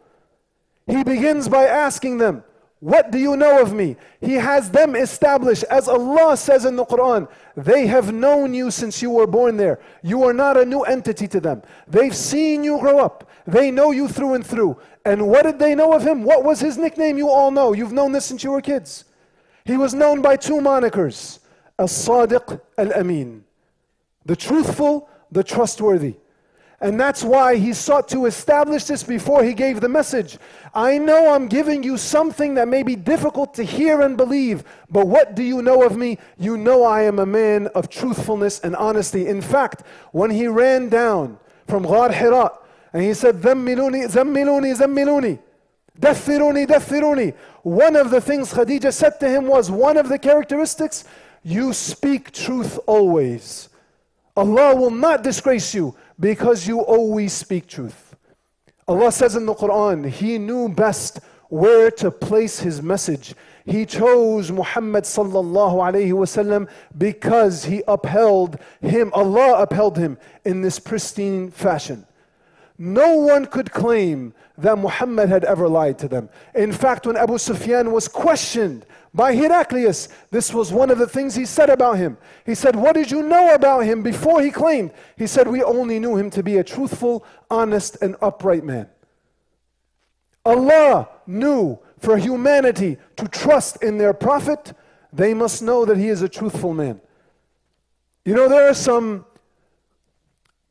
He 0.88 1.04
begins 1.04 1.50
by 1.50 1.66
asking 1.66 2.20
them, 2.20 2.44
What 2.86 3.10
do 3.10 3.18
you 3.18 3.36
know 3.36 3.64
of 3.64 3.74
me? 3.74 3.98
He 4.22 4.34
has 4.34 4.70
them 4.70 4.96
established, 4.96 5.64
as 5.72 5.88
Allah 5.88 6.38
says 6.38 6.66
in 6.66 6.76
the 6.76 6.86
Quran, 6.86 7.28
they 7.58 7.88
have 7.88 8.14
known 8.14 8.54
you 8.54 8.70
since 8.70 9.02
you 9.02 9.10
were 9.10 9.26
born 9.26 9.58
there. 9.58 9.80
You 10.04 10.22
are 10.26 10.34
not 10.34 10.56
a 10.56 10.64
new 10.64 10.82
entity 10.82 11.28
to 11.30 11.40
them. 11.40 11.64
They've 11.88 12.16
seen 12.16 12.64
you 12.64 12.78
grow 12.78 13.00
up, 13.00 13.28
they 13.48 13.72
know 13.72 13.90
you 13.90 14.08
through 14.08 14.36
and 14.36 14.46
through. 14.46 14.78
And 15.04 15.28
what 15.28 15.46
did 15.46 15.58
they 15.58 15.74
know 15.74 15.94
of 15.94 16.06
him? 16.06 16.24
What 16.24 16.44
was 16.44 16.60
his 16.60 16.78
nickname? 16.78 17.18
You 17.18 17.28
all 17.28 17.50
know. 17.50 17.74
You've 17.74 17.92
known 17.92 18.12
this 18.12 18.26
since 18.26 18.44
you 18.44 18.52
were 18.52 18.62
kids. 18.62 19.06
He 19.64 19.78
was 19.78 19.96
known 19.96 20.22
by 20.22 20.36
two 20.38 20.58
monikers 20.62 21.40
As 21.80 21.92
Sadiq 21.92 22.62
Al 22.78 22.94
Amin, 22.94 23.46
the 24.28 24.36
truthful, 24.36 25.10
the 25.32 25.44
trustworthy. 25.44 26.18
And 26.82 27.00
that's 27.00 27.24
why 27.24 27.56
he 27.56 27.72
sought 27.74 28.10
to 28.10 28.26
establish 28.26 28.84
this 28.84 29.02
before 29.02 29.44
he 29.44 29.54
gave 29.54 29.80
the 29.80 29.90
message. 29.90 30.38
I 30.74 30.98
know 30.98 31.34
I'm 31.34 31.48
giving 31.48 31.84
you 31.84 31.98
something 31.98 32.56
that 32.56 32.68
may 32.68 32.84
be 32.84 32.98
difficult 32.98 33.54
to 33.56 33.64
hear 33.64 34.02
and 34.02 34.18
believe, 34.18 34.66
but 34.90 35.08
what 35.08 35.36
do 35.36 35.44
you 35.44 35.62
know 35.62 35.84
of 35.84 35.96
me? 35.96 36.18
You 36.38 36.58
know 36.58 36.84
I 36.84 37.04
am 37.04 37.20
a 37.20 37.26
man 37.26 37.68
of 37.68 37.90
truthfulness 37.90 38.60
and 38.60 38.76
honesty. 38.76 39.28
In 39.28 39.42
fact, 39.42 39.84
when 40.12 40.32
he 40.32 40.48
ran 40.48 40.90
down 40.90 41.40
from 41.66 41.84
Ghar 41.84 42.12
Hira 42.12 42.52
and 42.92 43.04
he 43.04 43.14
said, 43.14 43.42
Zammiluni, 43.42 44.10
Zammiluni, 44.10 44.76
Zammiluni, 44.78 45.40
Dathiruni, 46.00 46.68
Dathiruni. 46.68 47.34
One 47.64 47.96
of 47.96 48.12
the 48.12 48.20
things 48.20 48.54
Khadija 48.54 48.92
said 48.92 49.20
to 49.22 49.30
him 49.30 49.48
was, 49.48 49.72
one 49.72 49.96
of 49.96 50.10
the 50.10 50.20
characteristics, 50.20 51.06
you 51.42 51.72
speak 51.72 52.32
truth 52.32 52.78
always. 52.86 53.70
Allah 54.36 54.76
will 54.76 54.92
not 54.92 55.24
disgrace 55.24 55.74
you 55.74 55.96
because 56.20 56.68
you 56.68 56.80
always 56.82 57.34
speak 57.34 57.68
truth. 57.68 58.16
Allah 58.88 59.12
says 59.12 59.36
in 59.36 59.46
the 59.46 59.56
Quran, 59.56 60.08
He 60.10 60.38
knew 60.38 60.70
best 60.70 61.20
where 61.50 61.92
to 61.92 62.12
place 62.12 62.60
His 62.60 62.82
message. 62.82 63.36
He 63.66 63.86
chose 63.86 64.52
Muhammad 64.52 65.06
sallallahu 65.06 65.76
alayhi 65.76 66.12
wasallam 66.12 66.70
because 66.98 67.66
He 67.66 67.82
upheld 67.88 68.60
him, 68.82 69.12
Allah 69.14 69.64
upheld 69.64 69.98
him 69.98 70.18
in 70.44 70.62
this 70.62 70.80
pristine 70.80 71.50
fashion. 71.50 72.06
No 72.78 73.16
one 73.16 73.46
could 73.46 73.72
claim 73.72 74.34
that 74.58 74.78
Muhammad 74.78 75.30
had 75.30 75.46
ever 75.46 75.68
lied 75.68 75.98
to 76.00 76.08
them. 76.08 76.30
In 76.54 76.72
fact, 76.72 77.06
when 77.06 77.16
Abu 77.16 77.38
Sufyan 77.38 77.92
was 77.92 78.08
questioned 78.08 78.86
by 79.14 79.34
Heraclius, 79.34 80.10
this 80.32 80.54
was 80.54 80.74
one 80.74 80.92
of 80.92 80.98
the 80.98 81.08
things 81.08 81.36
he 81.36 81.46
said 81.46 81.70
about 81.70 81.98
him. 81.98 82.18
He 82.46 82.54
said, 82.54 82.76
What 82.76 82.96
did 82.96 83.12
you 83.12 83.24
know 83.24 83.54
about 83.54 83.86
him 83.86 84.04
before 84.04 84.42
he 84.42 84.52
claimed? 84.52 84.92
He 85.18 85.26
said, 85.26 85.48
We 85.48 85.64
only 85.64 86.00
knew 86.00 86.18
him 86.18 86.30
to 86.32 86.44
be 86.44 86.58
a 86.58 86.64
truthful, 86.64 87.26
honest, 87.50 87.98
and 88.02 88.18
upright 88.22 88.64
man. 88.66 88.90
Allah 90.46 91.10
knew 91.26 91.80
for 91.98 92.18
humanity 92.18 92.98
to 93.16 93.28
trust 93.28 93.82
in 93.82 93.98
their 93.98 94.14
prophet, 94.14 94.74
they 95.14 95.34
must 95.34 95.62
know 95.62 95.86
that 95.86 95.98
he 95.98 96.10
is 96.10 96.22
a 96.22 96.30
truthful 96.30 96.74
man. 96.74 97.00
You 98.26 98.36
know, 98.36 98.50
there 98.50 98.68
are 98.68 98.74
some 98.74 99.26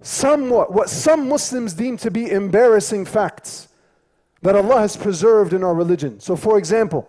somewhat 0.04 0.70
what 0.70 0.90
some 0.90 1.28
Muslims 1.28 1.72
deem 1.72 1.96
to 1.96 2.10
be 2.10 2.30
embarrassing 2.30 3.06
facts 3.06 3.68
that 4.42 4.54
Allah 4.54 4.80
has 4.80 4.96
preserved 4.96 5.54
in 5.54 5.64
our 5.64 5.74
religion. 5.74 6.20
So, 6.20 6.36
for 6.36 6.58
example, 6.58 7.08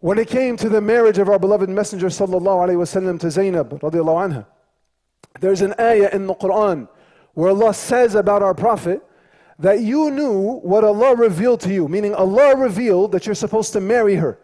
when 0.00 0.18
it 0.18 0.28
came 0.28 0.56
to 0.56 0.70
the 0.70 0.80
marriage 0.80 1.18
of 1.18 1.28
our 1.28 1.38
beloved 1.38 1.68
Messenger 1.68 2.06
sallallahu 2.06 2.40
alaihi 2.40 2.76
wasallam 2.76 3.20
to 3.20 3.30
Zainab 3.30 3.80
radiallahu 3.80 4.30
anha, 4.30 4.46
there's 5.40 5.60
an 5.60 5.74
ayah 5.78 6.08
in 6.12 6.26
the 6.26 6.34
Quran 6.34 6.88
where 7.34 7.50
Allah 7.50 7.74
says 7.74 8.14
about 8.14 8.42
our 8.42 8.54
Prophet 8.54 9.04
that 9.58 9.80
you 9.80 10.10
knew 10.10 10.60
what 10.60 10.84
Allah 10.84 11.16
revealed 11.16 11.60
to 11.60 11.72
you, 11.72 11.86
meaning 11.86 12.14
Allah 12.14 12.56
revealed 12.56 13.12
that 13.12 13.26
you're 13.26 13.34
supposed 13.34 13.74
to 13.74 13.80
marry 13.80 14.14
her. 14.14 14.38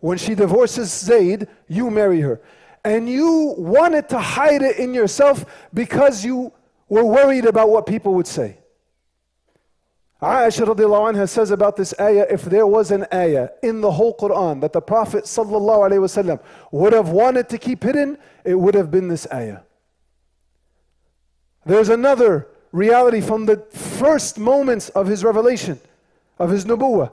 When 0.00 0.18
she 0.18 0.34
divorces 0.34 0.92
Zayd, 0.92 1.46
you 1.68 1.88
marry 1.90 2.20
her. 2.20 2.40
And 2.84 3.08
you 3.08 3.54
wanted 3.56 4.08
to 4.08 4.18
hide 4.18 4.62
it 4.62 4.78
in 4.78 4.92
yourself 4.92 5.46
because 5.72 6.24
you 6.24 6.52
were 6.88 7.04
worried 7.04 7.46
about 7.46 7.70
what 7.70 7.86
people 7.86 8.14
would 8.14 8.26
say. 8.26 8.58
Aisha 10.22 10.66
radiallahu 10.66 11.14
anha 11.14 11.28
says 11.28 11.50
about 11.50 11.76
this 11.76 11.92
ayah, 12.00 12.26
if 12.30 12.44
there 12.44 12.66
was 12.66 12.90
an 12.90 13.06
ayah 13.12 13.50
in 13.62 13.82
the 13.82 13.90
whole 13.90 14.16
Quran 14.16 14.60
that 14.62 14.72
the 14.72 14.80
Prophet 14.80 15.24
wasallam 15.24 16.40
would 16.70 16.92
have 16.94 17.10
wanted 17.10 17.48
to 17.50 17.58
keep 17.58 17.82
hidden, 17.82 18.16
it 18.44 18.54
would 18.54 18.74
have 18.74 18.90
been 18.90 19.08
this 19.08 19.26
ayah. 19.32 19.60
There's 21.66 21.90
another 21.90 22.48
reality 22.72 23.20
from 23.20 23.46
the 23.46 23.58
first 23.70 24.38
moments 24.38 24.88
of 24.90 25.06
his 25.06 25.24
revelation, 25.24 25.78
of 26.38 26.50
his 26.50 26.64
nubuwah, 26.64 27.12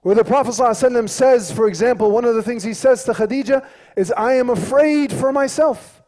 where 0.00 0.14
the 0.14 0.24
Prophet 0.24 0.54
says, 1.08 1.52
for 1.52 1.68
example, 1.68 2.10
one 2.10 2.24
of 2.24 2.34
the 2.34 2.42
things 2.42 2.62
he 2.62 2.74
says 2.74 3.04
to 3.04 3.12
Khadija 3.12 3.66
is, 3.96 4.12
I 4.12 4.34
am 4.34 4.50
afraid 4.50 5.12
for 5.12 5.32
myself. 5.32 6.02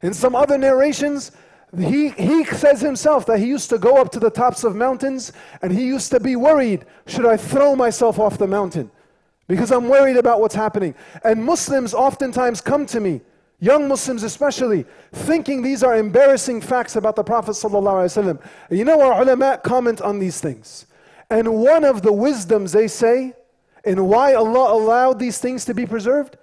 In 0.00 0.14
some 0.14 0.34
other 0.34 0.56
narrations, 0.56 1.32
he, 1.78 2.08
he 2.10 2.44
says 2.44 2.80
himself 2.80 3.26
that 3.26 3.38
he 3.38 3.46
used 3.46 3.70
to 3.70 3.78
go 3.78 4.00
up 4.00 4.10
to 4.12 4.20
the 4.20 4.30
tops 4.30 4.64
of 4.64 4.74
mountains 4.74 5.32
and 5.62 5.72
he 5.72 5.86
used 5.86 6.10
to 6.10 6.20
be 6.20 6.34
worried 6.34 6.84
should 7.06 7.26
I 7.26 7.36
throw 7.36 7.76
myself 7.76 8.18
off 8.18 8.38
the 8.38 8.48
mountain? 8.48 8.90
Because 9.46 9.70
I'm 9.70 9.88
worried 9.88 10.16
about 10.16 10.40
what's 10.40 10.54
happening. 10.54 10.94
And 11.24 11.44
Muslims 11.44 11.94
oftentimes 11.94 12.60
come 12.60 12.86
to 12.86 13.00
me 13.00 13.20
young 13.60 13.86
Muslims 13.88 14.22
especially, 14.22 14.86
thinking 15.12 15.62
these 15.62 15.82
are 15.82 15.96
embarrassing 15.96 16.60
facts 16.60 16.96
about 16.96 17.14
the 17.14 17.22
Prophet. 17.22 17.56
You 18.70 18.84
know, 18.84 19.00
our 19.00 19.22
ulama 19.22 19.60
comment 19.62 20.00
on 20.00 20.18
these 20.18 20.40
things. 20.40 20.86
And 21.28 21.54
one 21.54 21.84
of 21.84 22.02
the 22.02 22.12
wisdoms 22.12 22.72
they 22.72 22.88
say, 22.88 23.34
in 23.84 24.06
why 24.06 24.34
Allah 24.34 24.74
allowed 24.74 25.18
these 25.18 25.38
things 25.38 25.64
to 25.66 25.74
be 25.74 25.86
preserved, 25.86 26.36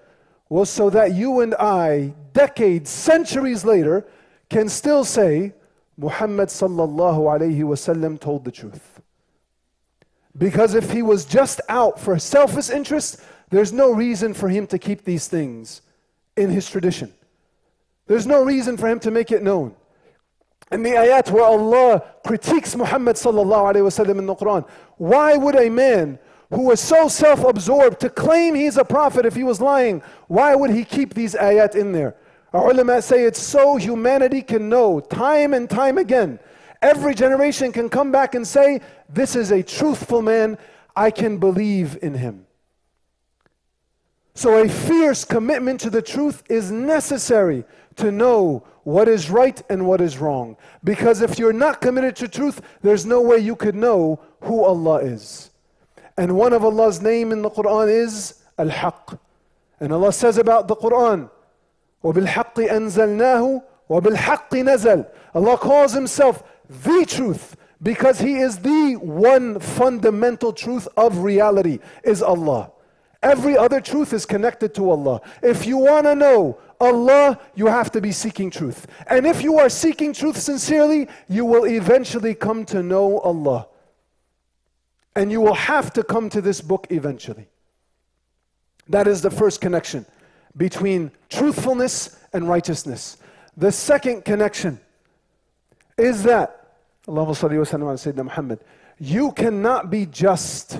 was 0.50 0.69
so 0.69 0.89
that 0.91 1.13
you 1.13 1.41
and 1.41 1.53
I, 1.55 2.13
decades, 2.34 2.89
centuries 2.89 3.65
later, 3.65 4.07
can 4.50 4.70
still 4.70 5.04
say, 5.04 5.54
Muhammad 5.98 6.50
sallallahu 6.50 7.20
alayhi 7.20 7.60
wasallam 7.60 8.20
told 8.20 8.46
the 8.46 8.51
truth. 8.51 9.01
Because 10.38 10.75
if 10.75 10.92
he 10.92 11.01
was 11.01 11.25
just 11.25 11.60
out 11.68 12.00
for 12.00 12.18
selfish 12.20 12.70
interest, 12.70 13.20
there's 13.50 13.74
no 13.74 13.92
reason 13.92 14.34
for 14.34 14.50
him 14.50 14.68
to 14.68 14.77
keep 14.77 15.04
these 15.04 15.27
things 15.27 15.82
in 16.36 16.50
his 16.51 16.70
tradition. 16.70 17.12
There's 18.06 18.27
no 18.27 18.44
reason 18.44 18.77
for 18.77 18.88
him 18.88 19.00
to 19.01 19.12
make 19.12 19.32
it 19.32 19.42
known. 19.42 19.75
And 20.70 20.86
the 20.86 20.92
ayat 20.92 21.32
where 21.32 21.44
Allah 21.44 22.04
critiques 22.25 22.75
Muhammad 22.75 23.16
sallallahu 23.16 23.74
alayhi 23.74 23.88
wasallam 23.88 24.20
in 24.20 24.25
the 24.25 24.36
Quran, 24.36 24.68
why 24.98 25.36
would 25.36 25.56
a 25.56 25.70
man 25.70 26.20
who 26.50 26.63
was 26.63 26.80
so 26.80 27.08
self-absorbed 27.08 28.00
to 28.01 28.10
claim 28.10 28.54
he's 28.54 28.77
a 28.77 28.86
prophet 28.86 29.25
if 29.25 29.36
he 29.36 29.44
was 29.44 29.60
lying, 29.60 30.01
why 30.27 30.56
would 30.56 30.70
he 30.70 30.84
keep 30.84 31.13
these 31.13 31.36
ayat 31.36 31.75
in 31.75 31.92
there? 31.92 32.16
Our 32.54 32.72
ulama 32.72 33.01
say 33.01 33.24
it's 33.24 33.42
so 33.42 33.75
humanity 33.75 34.42
can 34.42 34.70
know 34.70 35.00
time 35.00 35.54
and 35.54 35.70
time 35.70 35.98
again. 35.98 36.39
Every 36.82 37.13
generation 37.16 37.72
can 37.72 37.89
come 37.89 38.12
back 38.12 38.36
and 38.36 38.48
say, 38.48 38.82
this 39.10 39.36
is 39.36 39.51
a 39.51 39.63
truthful 39.63 40.22
man, 40.22 40.58
I 40.96 41.12
can 41.12 41.38
believe 41.38 41.98
in 42.01 42.13
him. 42.13 42.46
So 44.34 44.62
a 44.62 44.70
fierce 44.70 45.25
commitment 45.25 45.80
to 45.82 45.89
the 45.89 46.01
truth 46.01 46.44
is 46.48 46.72
necessary 46.72 47.66
to 47.96 48.12
know 48.12 48.63
what 48.84 49.08
is 49.08 49.30
right 49.30 49.62
and 49.70 49.88
what 49.88 50.00
is 50.00 50.20
wrong. 50.20 50.56
Because 50.84 51.22
if 51.22 51.39
you're 51.39 51.51
not 51.51 51.82
committed 51.82 52.16
to 52.18 52.27
truth, 52.27 52.62
there's 52.84 53.06
no 53.06 53.20
way 53.20 53.39
you 53.39 53.56
could 53.56 53.75
know 53.75 54.20
who 54.42 54.63
Allah 54.63 55.00
is. 55.00 55.50
And 56.18 56.36
one 56.36 56.54
of 56.54 56.63
Allah's 56.63 57.01
name 57.01 57.32
in 57.32 57.42
the 57.42 57.50
Quran 57.50 57.89
is 57.89 58.44
Al-Haq. 58.58 59.20
And 59.80 59.92
Allah 59.92 60.13
says 60.13 60.38
about 60.38 60.68
the 60.68 60.75
Quran, 60.75 61.30
وَبِالْحَقِّ 62.06 62.68
أَنزَلْنَاهُ 62.68 63.62
وَبِالْحَقِّ 63.90 64.50
نَزَلْ 64.50 65.09
Allah 65.35 65.56
calls 65.56 65.92
Himself 65.92 66.42
the 66.68 67.04
truth 67.06 67.56
because 67.82 68.21
He 68.21 68.38
is 68.38 68.59
the 68.59 68.97
one 68.97 69.61
fundamental 69.61 70.52
truth 70.52 70.88
of 70.97 71.18
reality 71.18 71.78
is 72.04 72.23
Allah. 72.23 72.73
Every 73.23 73.56
other 73.56 73.80
truth 73.80 74.12
is 74.12 74.26
connected 74.26 74.75
to 74.75 74.90
Allah. 74.90 75.21
If 75.42 75.64
you 75.64 75.76
want 75.76 76.06
to 76.06 76.14
know 76.14 76.59
Allah, 76.80 77.38
you 77.54 77.66
have 77.66 77.92
to 77.92 78.00
be 78.00 78.11
seeking 78.11 78.50
truth. 78.50 78.88
And 79.06 79.26
if 79.26 79.42
you 79.42 79.59
are 79.59 79.68
seeking 79.68 80.12
truth 80.12 80.37
sincerely, 80.37 81.09
you 81.28 81.44
will 81.44 81.64
eventually 81.64 82.35
come 82.35 82.64
to 82.66 82.82
know 82.82 83.21
Allah. 83.21 83.68
And 85.14 85.30
you 85.30 85.40
will 85.40 85.54
have 85.54 85.92
to 85.92 86.02
come 86.02 86.30
to 86.30 86.40
this 86.40 86.61
book 86.61 86.88
eventually. 86.90 87.47
That 88.88 89.06
is 89.06 89.23
the 89.23 89.30
first 89.30 89.61
connection 89.61 90.04
between 90.57 91.11
truthfulness 91.29 92.17
and 92.33 92.49
righteousness. 92.49 93.17
The 93.55 93.71
second 93.71 94.25
connection 94.25 94.79
is 95.97 96.23
that, 96.23 96.75
Allahumma 97.07 97.35
salli 97.35 97.57
wa 97.57 97.63
sallam 97.63 97.81
ala 97.81 97.93
Sayyidina 97.93 98.25
Muhammad, 98.25 98.59
you 98.99 99.31
cannot 99.31 99.89
be 99.89 100.05
just 100.05 100.79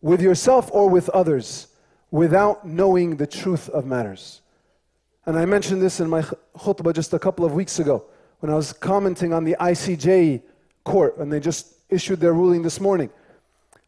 with 0.00 0.22
yourself 0.22 0.70
or 0.72 0.88
with 0.88 1.08
others 1.10 1.68
without 2.10 2.66
knowing 2.66 3.16
the 3.16 3.26
truth 3.26 3.68
of 3.68 3.84
matters. 3.84 4.40
And 5.26 5.38
I 5.38 5.44
mentioned 5.44 5.82
this 5.82 6.00
in 6.00 6.08
my 6.08 6.22
khutbah 6.56 6.94
just 6.94 7.12
a 7.12 7.18
couple 7.18 7.44
of 7.44 7.52
weeks 7.52 7.78
ago 7.78 8.04
when 8.40 8.50
I 8.50 8.54
was 8.54 8.72
commenting 8.72 9.32
on 9.32 9.44
the 9.44 9.56
ICJ 9.60 10.42
court 10.84 11.18
and 11.18 11.30
they 11.30 11.40
just 11.40 11.74
issued 11.90 12.20
their 12.20 12.32
ruling 12.32 12.62
this 12.62 12.80
morning. 12.80 13.10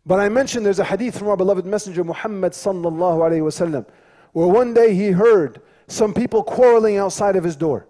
But 0.04 0.20
I 0.20 0.28
mentioned 0.28 0.66
there's 0.66 0.78
a 0.78 0.84
hadith 0.84 1.18
from 1.18 1.28
our 1.28 1.36
beloved 1.36 1.64
Messenger 1.64 2.04
Muhammad 2.04 2.52
sallallahu 2.52 3.18
alayhi 3.18 3.40
wasallam 3.40 3.86
where 4.32 4.46
one 4.46 4.74
day 4.74 4.94
he 4.94 5.10
heard 5.10 5.60
some 5.88 6.14
people 6.14 6.42
quarreling 6.42 6.96
outside 6.96 7.36
of 7.36 7.44
his 7.44 7.56
door 7.56 7.86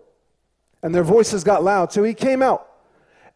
and 0.83 0.95
their 0.95 1.05
voices 1.05 1.45
got 1.45 1.63
loud. 1.63 1.93
So 1.93 2.03
he 2.03 2.15
came 2.15 2.43
out 2.43 2.67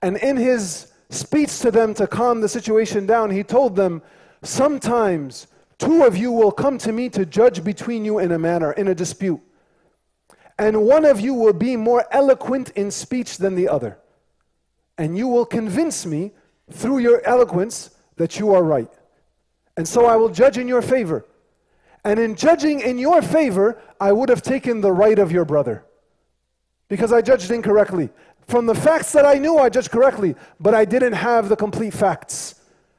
and 0.03 0.17
in 0.17 0.37
his 0.37 0.93
speech 1.11 1.61
to 1.61 1.71
them 1.71 1.95
to 1.95 2.07
calm 2.07 2.41
the 2.41 2.49
situation 2.49 3.07
down, 3.07 3.31
he 3.31 3.43
told 3.43 3.77
them, 3.77 4.03
Sometimes 4.43 5.47
two 5.79 6.05
of 6.05 6.17
you 6.17 6.31
will 6.31 6.53
come 6.53 6.77
to 6.79 6.93
me 6.93 7.09
to 7.11 7.25
judge 7.25 7.65
between 7.65 8.05
you 8.05 8.19
in 8.19 8.33
a 8.33 8.39
manner, 8.39 8.73
in 8.73 8.89
a 8.89 8.95
dispute. 8.95 9.41
And 10.59 10.83
one 10.83 11.05
of 11.05 11.21
you 11.21 11.35
will 11.35 11.53
be 11.53 11.77
more 11.77 12.05
eloquent 12.11 12.71
in 12.71 12.91
speech 12.91 13.39
than 13.39 13.55
the 13.55 13.69
other. 13.69 13.99
And 14.99 15.17
you 15.17 15.27
will 15.27 15.47
convince 15.47 16.07
me 16.07 16.33
through 16.71 16.99
your 16.99 17.27
eloquence 17.27 17.91
that 18.17 18.39
you 18.39 18.55
are 18.55 18.63
right. 18.63 18.93
And 19.77 19.89
so 19.89 20.07
I 20.07 20.17
will 20.17 20.29
judge 20.29 20.59
in 20.59 20.69
your 20.69 20.83
favor. 20.83 21.25
And 22.05 22.21
in 22.21 22.35
judging 22.35 22.81
in 22.81 22.99
your 22.99 23.23
favor, 23.23 23.81
I 24.01 24.13
would 24.13 24.29
have 24.29 24.43
taken 24.43 24.81
the 24.81 24.93
right 24.93 25.19
of 25.19 25.33
your 25.33 25.45
brother. 25.45 25.85
Because 26.89 27.13
I 27.13 27.23
judged 27.23 27.51
incorrectly. 27.51 28.11
From 28.47 28.67
the 28.67 28.75
facts 28.75 29.13
that 29.13 29.25
I 29.25 29.35
knew, 29.35 29.57
I 29.57 29.71
judged 29.71 29.91
correctly, 29.91 30.35
but 30.61 30.75
I 30.75 30.85
didn't 30.85 31.15
have 31.15 31.49
the 31.49 31.57
complete 31.57 31.95
facts. 31.95 32.57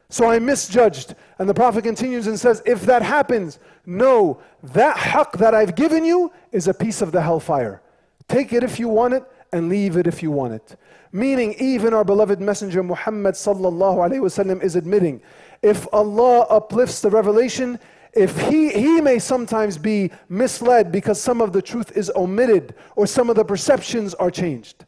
So 0.09 0.29
I 0.29 0.39
misjudged. 0.39 1.15
And 1.37 1.47
the 1.47 1.53
Prophet 1.53 1.83
continues 1.83 2.25
and 2.25 2.39
says, 2.39 2.63
If 2.65 2.81
that 2.83 3.03
happens, 3.03 3.59
know 3.85 4.39
that 4.63 4.97
haqq 4.97 5.33
that 5.33 5.53
I've 5.53 5.75
given 5.75 6.03
you 6.03 6.31
is 6.51 6.67
a 6.67 6.73
piece 6.73 7.01
of 7.01 7.11
the 7.11 7.21
hellfire. 7.21 7.81
Take 8.27 8.53
it 8.53 8.63
if 8.63 8.79
you 8.79 8.87
want 8.87 9.13
it, 9.13 9.23
and 9.51 9.69
leave 9.69 9.97
it 9.97 10.07
if 10.07 10.23
you 10.23 10.31
want 10.31 10.53
it. 10.53 10.77
Meaning, 11.11 11.55
even 11.59 11.93
our 11.93 12.03
beloved 12.03 12.41
Messenger 12.41 12.83
Muhammad 12.83 13.35
is 13.35 14.75
admitting, 14.75 15.21
if 15.61 15.87
Allah 15.93 16.41
uplifts 16.49 16.99
the 17.01 17.09
revelation, 17.09 17.79
if 18.15 18.39
he, 18.49 18.69
he 18.69 19.01
may 19.01 19.19
sometimes 19.19 19.78
be 19.78 20.12
misled 20.30 20.91
because 20.91 21.21
some 21.21 21.41
of 21.41 21.51
the 21.51 21.62
truth 21.62 21.95
is 21.97 22.12
omitted 22.15 22.73
or 22.95 23.06
some 23.06 23.30
of 23.30 23.36
the 23.36 23.43
perceptions 23.43 24.13
are 24.15 24.32
changed. 24.32 24.86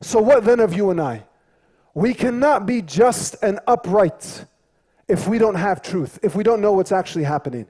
So, 0.00 0.20
what 0.20 0.44
then 0.44 0.60
of 0.60 0.72
you 0.72 0.90
and 0.90 1.00
I? 1.00 1.24
We 1.94 2.14
cannot 2.14 2.66
be 2.66 2.82
just 2.82 3.36
and 3.42 3.58
upright 3.66 4.44
if 5.08 5.28
we 5.28 5.38
don't 5.38 5.54
have 5.54 5.82
truth, 5.82 6.18
if 6.22 6.34
we 6.34 6.42
don't 6.42 6.60
know 6.60 6.72
what's 6.72 6.92
actually 6.92 7.24
happening. 7.24 7.66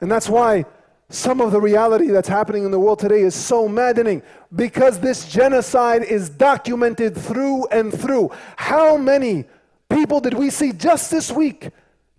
And 0.00 0.10
that's 0.10 0.28
why 0.28 0.66
some 1.08 1.40
of 1.40 1.52
the 1.52 1.60
reality 1.60 2.08
that's 2.08 2.28
happening 2.28 2.64
in 2.64 2.70
the 2.70 2.80
world 2.80 2.98
today 2.98 3.20
is 3.20 3.34
so 3.34 3.68
maddening 3.68 4.22
because 4.54 4.98
this 4.98 5.28
genocide 5.28 6.02
is 6.02 6.28
documented 6.28 7.16
through 7.16 7.66
and 7.68 7.92
through. 7.92 8.30
How 8.56 8.96
many 8.96 9.44
people 9.88 10.20
did 10.20 10.34
we 10.34 10.50
see 10.50 10.72
just 10.72 11.10
this 11.10 11.30
week 11.30 11.70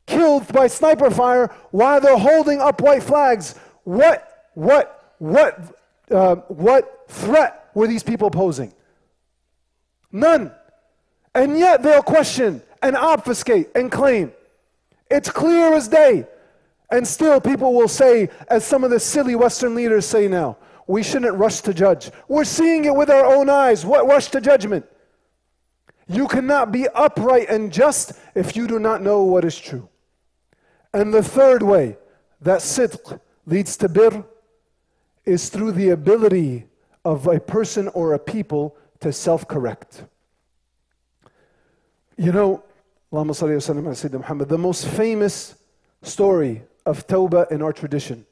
killed 0.07 0.51
by 0.51 0.65
sniper 0.65 1.11
fire 1.11 1.53
while 1.69 2.01
they're 2.01 2.17
holding 2.17 2.59
up 2.59 2.81
white 2.81 3.03
flags? 3.03 3.53
What, 3.83 4.49
what, 4.55 5.13
what, 5.19 5.77
uh, 6.09 6.35
what 6.47 7.05
threat 7.07 7.69
were 7.75 7.87
these 7.87 8.03
people 8.03 8.31
posing? 8.31 8.73
None. 10.11 10.51
And 11.35 11.59
yet 11.59 11.83
they'll 11.83 12.01
question 12.01 12.63
and 12.81 12.95
obfuscate 12.95 13.69
and 13.75 13.91
claim. 13.91 14.31
It's 15.11 15.29
clear 15.29 15.73
as 15.73 15.87
day. 15.87 16.25
And 16.89 17.05
still, 17.07 17.41
people 17.41 17.73
will 17.73 17.87
say, 17.87 18.29
as 18.47 18.65
some 18.65 18.83
of 18.83 18.91
the 18.91 18.99
silly 18.99 19.35
Western 19.35 19.75
leaders 19.75 20.05
say 20.05 20.27
now, 20.27 20.57
we 20.87 21.03
shouldn't 21.03 21.35
rush 21.37 21.61
to 21.61 21.73
judge. 21.73 22.11
We're 22.29 22.45
seeing 22.45 22.85
it 22.85 22.95
with 22.95 23.09
our 23.09 23.25
own 23.25 23.49
eyes. 23.49 23.85
What 23.85 24.07
rush 24.07 24.27
to 24.27 24.41
judgment? 24.41 24.85
You 26.07 26.27
cannot 26.27 26.71
be 26.71 26.87
upright 26.87 27.49
and 27.49 27.71
just 27.71 28.13
if 28.35 28.55
you 28.55 28.67
do 28.67 28.79
not 28.79 29.01
know 29.01 29.23
what 29.23 29.43
is 29.43 29.59
true. 29.59 29.89
And 30.97 31.13
the 31.13 31.21
third 31.21 31.61
way 31.61 31.95
that 32.41 32.61
sidq 32.61 33.19
leads 33.45 33.77
to 33.77 33.87
bir 33.87 34.23
is 35.25 35.49
through 35.49 35.73
the 35.73 35.89
ability 35.89 36.65
of 37.05 37.27
a 37.27 37.39
person 37.39 37.87
or 37.89 38.15
a 38.15 38.19
people 38.19 38.75
to 39.01 39.13
self 39.13 39.47
correct. 39.47 40.05
You 42.17 42.31
know, 42.31 42.63
Muhammad, 43.11 44.49
the 44.49 44.57
most 44.57 44.87
famous 44.87 45.53
story 46.01 46.63
of 46.87 47.05
Tawbah 47.05 47.51
in 47.51 47.61
our 47.61 47.73
tradition 47.73 48.25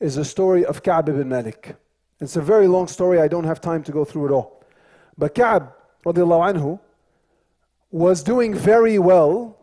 is 0.00 0.16
the 0.16 0.24
story 0.24 0.64
of 0.64 0.82
Ka'b 0.82 1.10
ibn 1.10 1.28
Malik. 1.28 1.76
It's 2.20 2.34
a 2.34 2.42
very 2.42 2.66
long 2.66 2.88
story, 2.88 3.20
I 3.20 3.28
don't 3.28 3.44
have 3.44 3.60
time 3.60 3.84
to 3.84 3.92
go 3.92 4.04
through 4.04 4.26
it 4.26 4.32
all. 4.32 4.64
But 5.16 5.36
Ka'b 5.36 5.72
anhu, 6.04 6.80
was 7.92 8.24
doing 8.24 8.52
very 8.52 8.98
well 8.98 9.56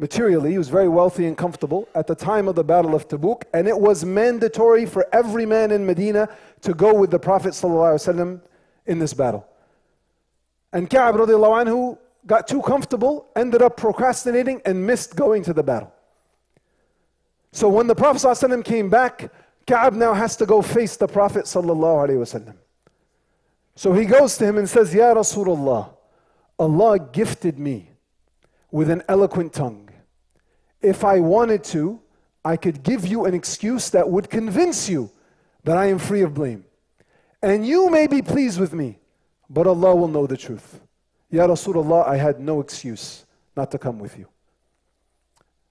materially, 0.00 0.52
he 0.52 0.58
was 0.58 0.70
very 0.70 0.88
wealthy 0.88 1.26
and 1.26 1.36
comfortable 1.36 1.86
at 1.94 2.06
the 2.06 2.14
time 2.14 2.48
of 2.48 2.54
the 2.54 2.64
Battle 2.64 2.94
of 2.94 3.06
Tabuk, 3.06 3.42
and 3.52 3.68
it 3.68 3.78
was 3.78 4.02
mandatory 4.02 4.86
for 4.86 5.06
every 5.14 5.44
man 5.44 5.70
in 5.70 5.84
Medina 5.84 6.28
to 6.62 6.72
go 6.72 6.94
with 6.94 7.10
the 7.10 7.18
Prophet 7.18 7.50
ﷺ 7.50 8.40
in 8.86 8.98
this 8.98 9.12
battle. 9.12 9.46
And 10.72 10.88
Ka'b 10.88 11.16
anhu 11.16 11.98
got 12.26 12.48
too 12.48 12.62
comfortable, 12.62 13.28
ended 13.36 13.60
up 13.60 13.76
procrastinating, 13.76 14.62
and 14.64 14.86
missed 14.86 15.16
going 15.16 15.42
to 15.42 15.52
the 15.52 15.62
battle. 15.62 15.92
So 17.52 17.68
when 17.68 17.86
the 17.86 17.94
Prophet 17.94 18.26
ﷺ 18.26 18.64
came 18.64 18.88
back, 18.88 19.30
Ka'ab 19.66 19.92
now 19.92 20.14
has 20.14 20.34
to 20.36 20.46
go 20.46 20.62
face 20.62 20.96
the 20.96 21.08
Prophet 21.08 21.44
wasallam. 21.44 22.54
So 23.74 23.92
he 23.92 24.06
goes 24.06 24.38
to 24.38 24.46
him 24.46 24.56
and 24.56 24.68
says, 24.68 24.94
Ya 24.94 25.12
Rasulullah, 25.12 25.90
Allah 26.58 26.98
gifted 26.98 27.58
me 27.58 27.90
with 28.70 28.88
an 28.88 29.02
eloquent 29.08 29.52
tongue. 29.52 29.89
If 30.82 31.04
I 31.04 31.20
wanted 31.20 31.64
to, 31.64 32.00
I 32.44 32.56
could 32.56 32.82
give 32.82 33.06
you 33.06 33.26
an 33.26 33.34
excuse 33.34 33.90
that 33.90 34.08
would 34.08 34.30
convince 34.30 34.88
you 34.88 35.10
that 35.64 35.76
I 35.76 35.86
am 35.86 35.98
free 35.98 36.22
of 36.22 36.34
blame. 36.34 36.64
And 37.42 37.66
you 37.66 37.90
may 37.90 38.06
be 38.06 38.22
pleased 38.22 38.58
with 38.58 38.72
me, 38.72 38.98
but 39.48 39.66
Allah 39.66 39.94
will 39.94 40.08
know 40.08 40.26
the 40.26 40.36
truth. 40.36 40.80
Ya 41.30 41.46
Rasulullah, 41.46 42.06
I 42.06 42.16
had 42.16 42.40
no 42.40 42.60
excuse 42.60 43.24
not 43.56 43.70
to 43.70 43.78
come 43.78 43.98
with 43.98 44.18
you. 44.18 44.26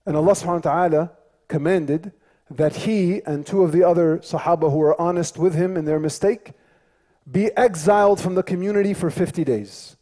And 0.05 0.15
Allah 0.15 0.31
subhanahu 0.31 0.65
wa 0.65 0.71
ta'ala 0.71 1.11
commanded 1.47 2.11
that 2.49 2.75
he 2.75 3.21
and 3.25 3.45
two 3.45 3.63
of 3.63 3.71
the 3.71 3.83
other 3.83 4.19
Sahaba 4.19 4.71
who 4.71 4.77
were 4.77 4.99
honest 4.99 5.37
with 5.37 5.53
him 5.53 5.77
in 5.77 5.85
their 5.85 5.99
mistake 5.99 6.53
be 7.29 7.55
exiled 7.55 8.19
from 8.19 8.35
the 8.35 8.43
community 8.43 8.93
for 8.93 9.09
50 9.11 9.43
days. 9.43 9.97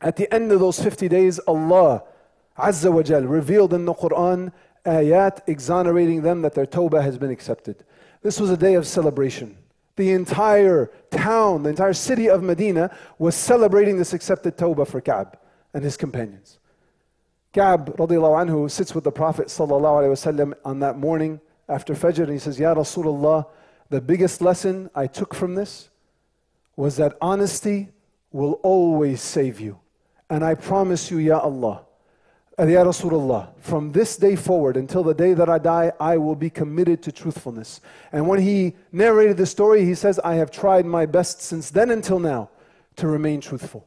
At 0.00 0.16
the 0.16 0.32
end 0.34 0.50
of 0.50 0.60
those 0.60 0.82
50 0.82 1.08
days, 1.08 1.38
Allah 1.40 2.02
Azza 2.58 2.92
wa 2.92 3.02
Jal 3.02 3.22
revealed 3.22 3.74
in 3.74 3.84
the 3.84 3.94
Quran 3.94 4.52
ayat 4.84 5.40
exonerating 5.46 6.22
them 6.22 6.42
that 6.42 6.54
their 6.54 6.66
tawbah 6.66 7.02
has 7.02 7.18
been 7.18 7.30
accepted. 7.30 7.84
This 8.22 8.40
was 8.40 8.50
a 8.50 8.56
day 8.56 8.74
of 8.74 8.86
celebration. 8.86 9.56
The 9.96 10.12
entire 10.12 10.90
town, 11.10 11.62
the 11.62 11.70
entire 11.70 11.94
city 11.94 12.28
of 12.28 12.42
Medina 12.42 12.94
was 13.18 13.34
celebrating 13.34 13.96
this 13.98 14.12
accepted 14.12 14.56
tawbah 14.56 14.86
for 14.86 15.00
Ka'b 15.00 15.36
and 15.72 15.82
his 15.82 15.96
companions. 15.96 16.58
Ka'b 17.52 17.96
anhu 17.96 18.70
sits 18.70 18.94
with 18.94 19.04
the 19.04 19.12
Prophet 19.12 19.46
wasallam 19.46 20.54
on 20.64 20.80
that 20.80 20.98
morning 20.98 21.40
after 21.68 21.94
Fajr 21.94 22.24
and 22.24 22.32
he 22.32 22.38
says, 22.38 22.58
Ya 22.58 22.74
Rasulullah, 22.74 23.46
the 23.88 24.00
biggest 24.00 24.42
lesson 24.42 24.90
I 24.94 25.06
took 25.06 25.34
from 25.34 25.54
this 25.54 25.88
was 26.76 26.96
that 26.96 27.16
honesty 27.20 27.88
will 28.30 28.54
always 28.62 29.22
save 29.22 29.60
you. 29.60 29.78
And 30.28 30.44
I 30.44 30.54
promise 30.54 31.10
you, 31.10 31.18
Ya 31.18 31.38
Allah, 31.38 31.85
Ya 32.58 32.82
Rasulullah, 32.82 33.48
from 33.60 33.92
this 33.92 34.16
day 34.16 34.34
forward 34.34 34.78
until 34.78 35.02
the 35.02 35.12
day 35.12 35.34
that 35.34 35.48
I 35.48 35.58
die, 35.58 35.92
I 36.00 36.16
will 36.16 36.34
be 36.34 36.48
committed 36.48 37.02
to 37.02 37.12
truthfulness. 37.12 37.82
And 38.12 38.26
when 38.26 38.40
he 38.40 38.76
narrated 38.92 39.36
the 39.36 39.44
story, 39.44 39.84
he 39.84 39.94
says, 39.94 40.18
I 40.20 40.36
have 40.36 40.50
tried 40.50 40.86
my 40.86 41.04
best 41.04 41.42
since 41.42 41.68
then 41.68 41.90
until 41.90 42.18
now 42.18 42.48
to 42.96 43.08
remain 43.08 43.42
truthful. 43.42 43.86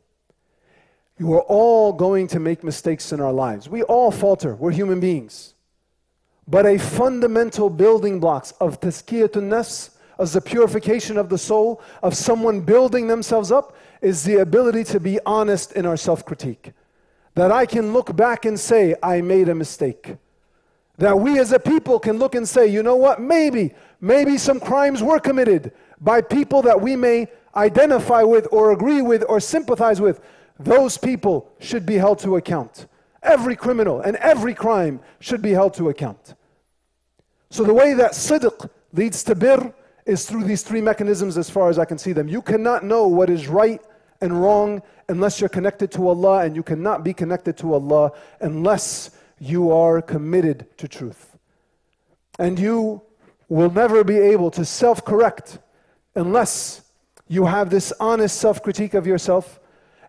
You 1.17 1.33
are 1.33 1.41
all 1.41 1.93
going 1.93 2.27
to 2.27 2.39
make 2.39 2.63
mistakes 2.63 3.11
in 3.11 3.19
our 3.19 3.33
lives. 3.33 3.67
We 3.67 3.81
all 3.81 4.11
falter. 4.11 4.53
We're 4.53 4.71
human 4.71 4.99
beings. 4.99 5.55
But 6.47 6.67
a 6.67 6.77
fundamental 6.77 7.71
building 7.71 8.19
blocks 8.19 8.51
of 8.61 8.79
tazkiyatun 8.79 9.49
nafs, 9.49 9.95
of 10.19 10.31
the 10.31 10.41
purification 10.41 11.17
of 11.17 11.29
the 11.29 11.39
soul, 11.39 11.81
of 12.03 12.15
someone 12.15 12.61
building 12.61 13.07
themselves 13.07 13.51
up, 13.51 13.75
is 14.01 14.23
the 14.25 14.37
ability 14.37 14.83
to 14.83 14.99
be 14.99 15.19
honest 15.25 15.71
in 15.71 15.87
our 15.87 15.97
self 15.97 16.23
critique 16.23 16.73
that 17.39 17.53
I 17.53 17.65
can 17.65 17.93
look 17.93 18.13
back 18.17 18.43
and 18.43 18.59
say, 18.59 18.95
I 19.01 19.21
made 19.21 19.47
a 19.47 19.55
mistake. 19.55 20.17
That 20.97 21.17
we 21.17 21.39
as 21.39 21.53
a 21.53 21.59
people 21.59 21.97
can 21.97 22.19
look 22.19 22.35
and 22.35 22.45
say, 22.45 22.67
you 22.67 22.83
know 22.83 22.97
what, 22.97 23.21
maybe, 23.21 23.73
maybe 24.01 24.37
some 24.37 24.59
crimes 24.59 25.01
were 25.01 25.21
committed 25.21 25.71
by 26.01 26.19
people 26.19 26.61
that 26.63 26.81
we 26.81 26.97
may 26.97 27.29
identify 27.55 28.23
with 28.23 28.45
or 28.51 28.73
agree 28.73 29.01
with 29.01 29.23
or 29.29 29.39
sympathize 29.39 30.01
with. 30.01 30.19
Those 30.59 30.97
people 30.97 31.49
should 31.59 31.85
be 31.85 31.95
held 31.95 32.19
to 32.19 32.35
account. 32.35 32.87
Every 33.23 33.55
criminal 33.55 34.01
and 34.01 34.17
every 34.17 34.53
crime 34.53 34.99
should 35.21 35.41
be 35.41 35.51
held 35.51 35.73
to 35.75 35.87
account. 35.87 36.35
So 37.51 37.63
the 37.63 37.73
way 37.73 37.93
that 37.93 38.11
sidq 38.11 38.69
leads 38.91 39.23
to 39.23 39.35
bir 39.35 39.73
is 40.05 40.25
through 40.25 40.43
these 40.43 40.63
three 40.63 40.81
mechanisms 40.81 41.37
as 41.37 41.49
far 41.49 41.69
as 41.69 41.79
I 41.79 41.85
can 41.85 41.97
see 41.97 42.11
them. 42.11 42.27
You 42.27 42.41
cannot 42.41 42.83
know 42.83 43.07
what 43.07 43.29
is 43.29 43.47
right 43.47 43.81
and 44.21 44.41
wrong 44.41 44.81
unless 45.07 45.39
you're 45.39 45.49
connected 45.49 45.91
to 45.91 46.07
Allah, 46.07 46.45
and 46.45 46.55
you 46.55 46.63
cannot 46.63 47.03
be 47.03 47.13
connected 47.13 47.57
to 47.57 47.73
Allah 47.73 48.11
unless 48.39 49.11
you 49.39 49.71
are 49.71 50.01
committed 50.01 50.67
to 50.77 50.87
truth. 50.87 51.37
And 52.37 52.59
you 52.59 53.01
will 53.47 53.71
never 53.71 54.03
be 54.03 54.17
able 54.17 54.51
to 54.51 54.65
self 54.65 55.03
correct 55.03 55.59
unless 56.15 56.81
you 57.27 57.45
have 57.45 57.69
this 57.69 57.93
honest 57.99 58.39
self 58.39 58.61
critique 58.61 58.93
of 58.93 59.07
yourself, 59.07 59.59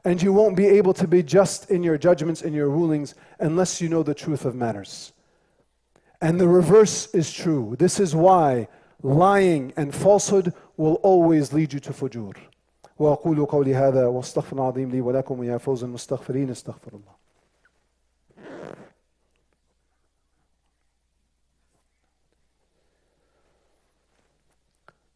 and 0.04 0.22
you 0.22 0.32
won't 0.32 0.56
be 0.56 0.66
able 0.66 0.94
to 0.94 1.06
be 1.06 1.22
just 1.22 1.70
in 1.70 1.82
your 1.82 1.98
judgments 1.98 2.42
and 2.42 2.54
your 2.54 2.68
rulings 2.68 3.14
unless 3.38 3.80
you 3.80 3.88
know 3.88 4.02
the 4.02 4.14
truth 4.14 4.44
of 4.44 4.54
matters. 4.54 5.12
And 6.20 6.38
the 6.38 6.48
reverse 6.48 7.06
is 7.14 7.32
true. 7.32 7.76
This 7.78 7.98
is 7.98 8.14
why 8.14 8.68
lying 9.02 9.72
and 9.76 9.94
falsehood 9.94 10.52
will 10.76 10.94
always 10.96 11.52
lead 11.52 11.72
you 11.72 11.80
to 11.80 11.92
fujur. 11.92 12.34
وأقول 13.00 13.46
قولي 13.46 13.74
هذا 13.74 14.06
واستغفر 14.06 14.56
العظيم 14.56 14.90
لي 14.90 15.00
ولكم 15.00 15.40
ويا 15.40 15.58
فوز 15.58 15.84
المستغفرين 15.84 16.50
استغفر 16.50 16.92
الله. 16.92 17.20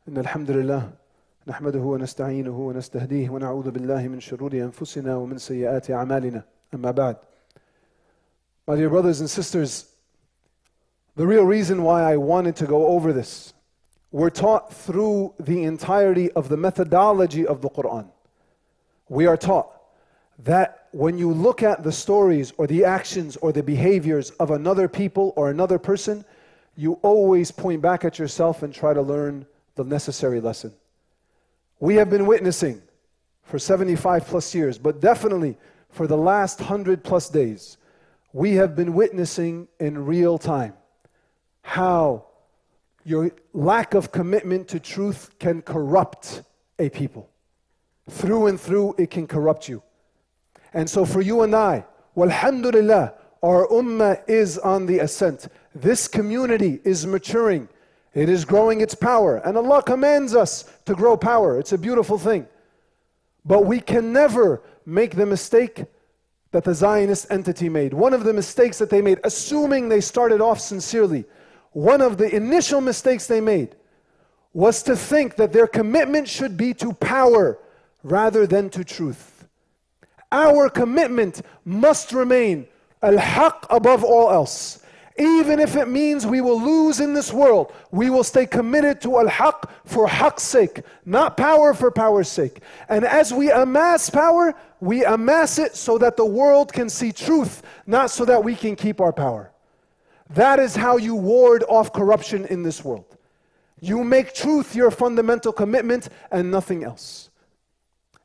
إن 0.09 0.18
الحمد 0.18 0.51
لله 0.51 0.90
نحمده 1.47 1.79
ونستعينه 1.79 2.59
ونستهديه 2.61 3.31
ونعوذ 3.31 3.70
بالله 3.70 4.09
من 4.09 4.20
شرور 4.20 4.53
أنفسنا 4.53 5.16
ومن 5.16 5.38
سيئات 5.38 5.90
أعمالنا. 5.90 6.42
أما 6.75 6.90
بعد 6.90 7.16
My 8.66 8.77
dear 8.77 8.88
brothers 8.88 9.20
and 9.20 9.29
sisters, 9.29 9.85
the 11.16 11.27
real 11.27 11.44
reason 11.44 11.83
why 11.83 12.03
I 12.12 12.16
wanted 12.16 12.57
to 12.57 12.66
go 12.66 12.87
over 12.87 13.12
this 13.12 13.53
we're 14.14 14.31
taught 14.31 14.72
through 14.72 15.35
the 15.40 15.64
entirety 15.64 16.31
of 16.35 16.48
the 16.48 16.57
methodology 16.57 17.44
of 17.44 17.61
the 17.61 17.68
Quran. 17.68 18.07
We 19.09 19.27
are 19.27 19.37
taught 19.37 19.72
that 20.38 20.87
when 20.92 21.18
you 21.18 21.33
look 21.33 21.64
at 21.64 21.83
the 21.83 21.90
stories 21.90 22.53
or 22.57 22.68
the 22.68 22.85
actions 22.85 23.37
or 23.38 23.50
the 23.50 23.64
behaviors 23.64 24.31
of 24.38 24.53
another 24.53 24.87
people 24.87 25.33
or 25.35 25.50
another 25.50 25.81
person, 25.81 26.24
you 26.77 26.92
always 27.03 27.50
point 27.50 27.83
back 27.83 28.05
at 28.05 28.16
yourself 28.20 28.62
and 28.62 28.72
try 28.72 28.94
to 28.94 29.03
learn 29.03 29.46
the 29.74 29.83
necessary 29.83 30.40
lesson. 30.40 30.72
We 31.81 31.96
have 31.96 32.09
been 32.09 32.24
witnessing 32.24 32.83
for 33.42 33.59
75 33.59 34.27
plus 34.27 34.55
years, 34.55 34.79
but 34.79 35.00
definitely 35.00 35.57
for 35.90 36.07
the 36.07 36.16
last 36.16 36.61
100 36.61 37.03
plus 37.03 37.29
days, 37.29 37.79
we 38.33 38.53
have 38.53 38.77
been 38.77 38.94
witnessing 38.94 39.66
in 39.81 40.07
real 40.07 40.38
time 40.38 40.74
how 41.62 42.27
your 43.04 43.30
lack 43.52 43.94
of 43.94 44.10
commitment 44.10 44.68
to 44.68 44.80
truth 44.80 45.30
can 45.38 45.62
corrupt 45.62 46.42
a 46.78 46.88
people. 46.88 47.28
Through 48.08 48.46
and 48.46 48.60
through, 48.60 48.96
it 48.98 49.10
can 49.10 49.26
corrupt 49.26 49.68
you. 49.68 49.82
And 50.72 50.88
so 50.88 51.04
for 51.04 51.20
you 51.20 51.42
and 51.42 51.54
I, 51.54 51.84
walhamdulillah, 52.16 53.14
our 53.42 53.66
ummah 53.68 54.22
is 54.28 54.58
on 54.58 54.86
the 54.86 55.00
ascent. 55.00 55.48
This 55.74 56.08
community 56.08 56.80
is 56.84 57.06
maturing. 57.06 57.68
It 58.14 58.28
is 58.28 58.44
growing 58.44 58.80
its 58.80 58.94
power. 58.94 59.36
And 59.36 59.56
Allah 59.56 59.82
commands 59.82 60.34
us 60.34 60.64
to 60.86 60.94
grow 60.94 61.16
power. 61.16 61.58
It's 61.58 61.72
a 61.72 61.78
beautiful 61.78 62.18
thing. 62.18 62.46
But 63.44 63.66
we 63.66 63.80
can 63.80 64.12
never 64.12 64.62
make 64.86 65.16
the 65.16 65.26
mistake 65.26 65.84
that 66.52 66.64
the 66.64 66.74
Zionist 66.74 67.26
entity 67.30 67.68
made. 67.68 67.92
One 67.92 68.14
of 68.14 68.24
the 68.24 68.32
mistakes 68.32 68.78
that 68.78 68.88
they 68.88 69.02
made, 69.02 69.20
assuming 69.24 69.88
they 69.88 70.00
started 70.00 70.40
off 70.40 70.60
sincerely, 70.60 71.24
one 71.74 72.00
of 72.00 72.16
the 72.16 72.34
initial 72.34 72.80
mistakes 72.80 73.26
they 73.26 73.40
made 73.40 73.74
was 74.52 74.82
to 74.84 74.96
think 74.96 75.37
that 75.37 75.52
their 75.52 75.66
commitment 75.66 76.28
should 76.28 76.56
be 76.56 76.72
to 76.72 76.92
power 76.94 77.58
rather 78.04 78.46
than 78.46 78.70
to 78.70 78.84
truth. 78.84 79.46
Our 80.30 80.70
commitment 80.70 81.42
must 81.64 82.12
remain 82.12 82.66
al-haq 83.02 83.66
above 83.70 84.04
all 84.04 84.30
else. 84.30 84.80
Even 85.18 85.60
if 85.60 85.76
it 85.76 85.88
means 85.88 86.26
we 86.26 86.40
will 86.40 86.60
lose 86.60 87.00
in 87.00 87.12
this 87.14 87.32
world, 87.32 87.72
we 87.90 88.10
will 88.10 88.24
stay 88.24 88.46
committed 88.46 89.00
to 89.00 89.18
al-haq 89.18 89.70
for 89.84 90.06
haq's 90.08 90.42
sake, 90.42 90.82
not 91.04 91.37
power 91.37 91.74
for 91.74 91.90
power's 91.90 92.28
sake. 92.28 92.60
And 92.88 93.04
as 93.04 93.32
we 93.32 93.50
amass 93.50 94.10
power, 94.10 94.54
we 94.80 95.04
amass 95.04 95.58
it 95.58 95.74
so 95.74 95.98
that 95.98 96.16
the 96.16 96.24
world 96.24 96.72
can 96.72 96.88
see 96.88 97.12
truth, 97.12 97.62
not 97.87 98.10
so 98.10 98.24
that 98.24 98.42
we 98.42 98.54
can 98.54 98.76
keep 98.76 99.00
our 99.00 99.12
power. 99.12 99.50
That 100.34 100.60
is 100.60 100.75
how 100.75 100.97
you 100.97 101.15
ward 101.15 101.63
off 101.67 101.91
corruption 101.91 102.45
in 102.45 102.63
this 102.63 102.84
world. 102.84 103.17
You 103.82 104.03
make 104.03 104.34
truth 104.34 104.75
your 104.75 104.91
fundamental 104.91 105.51
commitment 105.51 106.10
and 106.32 106.51
nothing 106.51 106.84
else. 106.84 107.29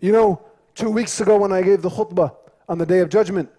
You 0.01 0.13
know, 0.13 0.45
two 0.75 0.91
weeks 0.91 1.21
ago 1.21 1.39
when 1.39 1.53
I 1.53 1.63
gave 1.63 1.81
the 1.81 1.89
khutbah 1.89 2.35
on 2.69 2.79
the 2.79 2.87
day 2.87 2.99
of 3.01 3.09
judgment, 3.09 3.51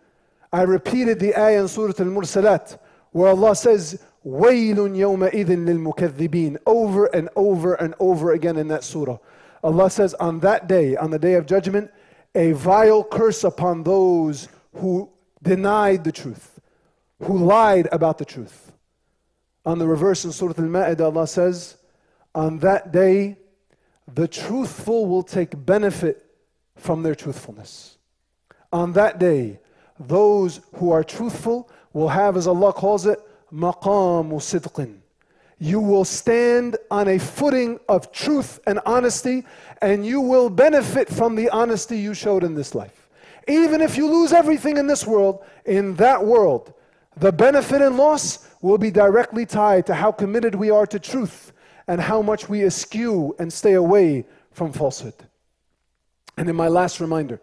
I 0.54 0.62
repeated 0.62 1.19
the 1.19 1.36
ayah 1.36 1.62
in 1.62 1.67
Surah 1.67 1.93
Al 2.00 2.06
Mursalat 2.06 2.78
where 3.12 3.30
Allah 3.30 3.56
says, 3.56 4.02
وَيْلٌ 4.26 4.76
يَوْمَئِذٍ 4.76 5.45
لِلْمُكَذِّبِينَ 5.45 6.58
over 6.65 7.06
and 7.08 7.30
over 7.36 7.76
and 7.76 7.95
over 8.00 8.34
again 8.34 8.58
in 8.58 8.67
that 8.67 8.84
surah. 8.84 9.17
Allah 9.63 9.89
says, 9.89 10.13
on 10.15 10.39
that 10.41 10.67
day, 10.67 10.95
on 10.98 11.12
the 11.12 11.19
day 11.19 11.36
of 11.36 11.45
judgment, 11.45 11.91
a 12.36 12.52
vile 12.52 13.04
curse 13.04 13.43
upon 13.43 13.84
those 13.84 14.50
who 14.74 15.10
denied 15.41 16.04
the 16.04 16.12
truth 16.12 16.49
who 17.22 17.38
lied 17.38 17.88
about 17.92 18.18
the 18.18 18.24
truth. 18.24 18.72
On 19.64 19.78
the 19.78 19.87
reverse 19.87 20.24
in 20.24 20.33
Surah 20.33 20.54
Al 20.56 20.64
Ma'idah, 20.64 21.00
Allah 21.00 21.26
says, 21.26 21.76
On 22.35 22.59
that 22.61 22.92
day, 22.92 23.37
the 24.14 24.26
truthful 24.26 25.06
will 25.06 25.22
take 25.22 25.66
benefit 25.66 26.24
from 26.76 27.02
their 27.02 27.14
truthfulness. 27.14 27.98
On 28.72 28.92
that 28.94 29.18
day, 29.18 29.61
those 29.98 30.61
who 30.76 30.90
are 30.90 31.04
truthful 31.04 31.70
will 31.92 32.09
have, 32.09 32.37
as 32.37 32.46
Allah 32.46 32.72
calls 32.72 33.06
it, 33.06 33.20
maqam 33.52 34.30
sidqin. 34.33 34.96
You 35.59 35.78
will 35.78 36.06
stand 36.06 36.78
on 36.90 37.06
a 37.09 37.18
footing 37.18 37.78
of 37.87 38.11
truth 38.12 38.61
and 38.66 38.80
honesty, 38.87 39.44
and 39.83 40.06
you 40.06 40.22
will 40.22 40.48
benefit 40.48 41.09
from 41.09 41.35
the 41.35 41.50
honesty 41.50 41.98
you 41.98 42.14
showed 42.14 42.44
in 42.44 42.54
this 42.54 42.74
life. 42.74 43.09
Even 43.46 43.83
if 43.83 43.98
you 43.98 44.11
lose 44.11 44.33
everything 44.33 44.78
in 44.78 44.87
this 44.87 45.06
world, 45.06 45.44
in 45.66 45.96
that 45.96 46.24
world, 46.24 46.72
the 47.16 47.33
benefit 47.33 47.83
and 47.83 47.96
loss 47.96 48.49
will 48.61 48.79
be 48.79 48.90
directly 48.90 49.46
tied 49.46 49.87
to 49.87 49.94
how 49.94 50.12
committed 50.12 50.55
we 50.55 50.70
are 50.70 50.87
to 50.87 50.99
truth 50.99 51.53
and 51.87 52.01
how 52.01 52.23
much 52.23 52.49
we 52.49 52.64
eschew 52.64 53.35
and 53.38 53.53
stay 53.53 53.73
away 53.75 54.25
from 54.53 54.73
falsehood. 54.73 55.14
And 56.37 56.49
in 56.49 56.57
my 56.57 56.68
last 56.68 57.01
reminder, 57.01 57.40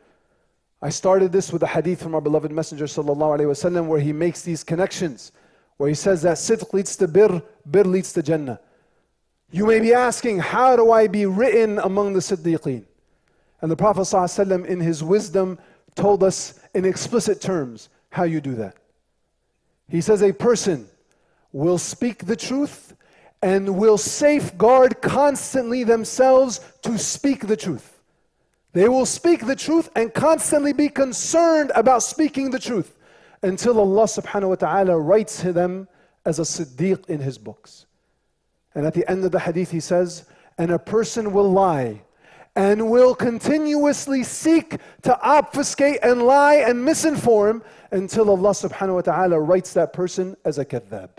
I 0.82 0.89
started 0.89 1.32
this 1.32 1.51
with 1.51 1.63
a 1.63 1.67
hadith 1.67 2.01
from 2.01 2.15
our 2.15 2.21
beloved 2.21 2.51
Messenger 2.51 2.86
wasallam 2.86 3.88
where 3.88 3.99
he 3.99 4.13
makes 4.13 4.43
these 4.43 4.63
connections, 4.63 5.32
where 5.77 5.89
he 5.89 5.95
says 5.95 6.21
that 6.21 6.38
sidq 6.38 6.71
leads 6.73 6.95
to 6.97 7.08
bir, 7.08 7.41
bir 7.65 7.84
leads 7.84 8.13
to 8.13 8.23
Jannah. 8.23 8.60
You 9.51 9.65
may 9.65 9.80
be 9.80 9.93
asking, 9.93 10.39
how 10.39 10.75
do 10.75 10.91
I 10.91 11.08
be 11.08 11.25
written 11.25 11.80
among 11.80 12.13
the 12.13 12.19
Siddiqeen? 12.19 12.86
And 13.62 13.71
the 13.71 13.75
Prophet 13.75 14.01
ﷺ, 14.01 14.65
in 14.65 14.80
his 14.80 15.03
wisdom, 15.03 15.58
told 15.95 16.23
us 16.23 16.60
in 16.73 16.86
explicit 16.86 17.41
terms 17.41 17.89
how 18.12 18.23
you 18.23 18.41
do 18.41 18.56
that. 18.56 18.75
He 19.89 20.02
says, 20.02 20.21
A 20.21 20.34
person 20.34 20.88
will 21.52 21.78
speak 21.78 22.26
the 22.26 22.36
truth 22.36 22.95
and 23.41 23.78
will 23.78 23.97
safeguard 23.97 25.02
constantly 25.02 25.84
themselves 25.84 26.60
to 26.82 26.97
speak 26.97 27.47
the 27.47 27.58
truth. 27.58 28.02
They 28.73 28.89
will 28.89 29.06
speak 29.06 29.45
the 29.45 29.56
truth 29.56 29.89
and 29.95 30.13
constantly 30.13 30.73
be 30.73 30.89
concerned 30.89 31.71
about 31.73 32.04
speaking 32.04 32.52
the 32.52 32.60
truth 32.60 32.97
until 33.41 33.80
Allah 33.80 34.04
subhanahu 34.04 34.50
wa 34.50 34.56
ta'ala 34.56 35.00
writes 35.00 35.41
to 35.41 35.54
them 35.54 35.88
as 36.26 36.39
a 36.39 36.43
siddiq 36.43 37.10
in 37.10 37.19
His 37.19 37.38
books. 37.38 37.86
And 38.76 38.86
at 38.86 38.93
the 38.93 39.10
end 39.10 39.23
of 39.23 39.32
the 39.32 39.39
hadith, 39.39 39.71
He 39.71 39.80
says, 39.80 40.26
And 40.58 40.71
a 40.71 40.80
person 40.80 41.32
will 41.32 41.50
lie 41.50 42.02
and 42.58 42.89
will 42.89 43.13
continuously 43.13 44.24
seek 44.24 44.78
to 45.04 45.15
obfuscate 45.22 46.00
and 46.02 46.24
lie 46.24 46.56
and 46.56 46.80
misinform 46.80 47.62
until 47.91 48.32
Allah 48.32 48.50
subhanahu 48.50 48.96
wa 48.96 49.02
ta'ala 49.02 49.39
writes 49.39 49.74
that 49.74 49.93
person 49.93 50.36
as 50.43 50.58
a 50.58 50.65
kadhab. 50.65 51.10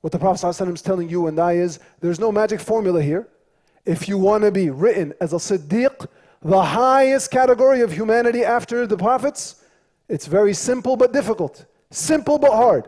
What 0.00 0.12
the 0.12 0.20
Prophet 0.20 0.46
ﷺ 0.46 0.74
is 0.74 0.82
telling 0.82 1.08
you 1.08 1.26
and 1.26 1.40
I 1.40 1.54
is 1.54 1.80
there's 1.98 2.20
no 2.20 2.30
magic 2.30 2.60
formula 2.60 3.02
here. 3.02 3.26
If 3.84 4.08
you 4.08 4.16
want 4.16 4.44
to 4.44 4.52
be 4.52 4.70
written 4.70 5.12
as 5.20 5.32
a 5.32 5.36
siddiq, 5.36 6.06
the 6.40 6.62
highest 6.62 7.32
category 7.32 7.80
of 7.80 7.92
humanity 7.92 8.44
after 8.44 8.86
the 8.86 8.96
prophets, 8.96 9.56
it's 10.08 10.26
very 10.26 10.54
simple 10.54 10.96
but 10.96 11.12
difficult. 11.12 11.64
Simple 11.90 12.38
but 12.38 12.52
hard. 12.52 12.86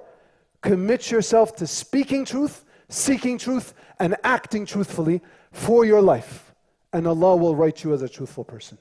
Commit 0.60 1.10
yourself 1.10 1.56
to 1.56 1.66
speaking 1.66 2.24
truth, 2.24 2.64
seeking 2.88 3.38
truth, 3.38 3.74
and 3.98 4.14
acting 4.22 4.66
truthfully 4.66 5.20
for 5.50 5.84
your 5.84 6.00
life 6.00 6.53
and 6.94 7.08
Allah 7.08 7.36
will 7.36 7.56
write 7.56 7.82
you 7.82 7.92
as 7.92 8.02
a 8.02 8.08
truthful 8.08 8.44
person. 8.44 8.78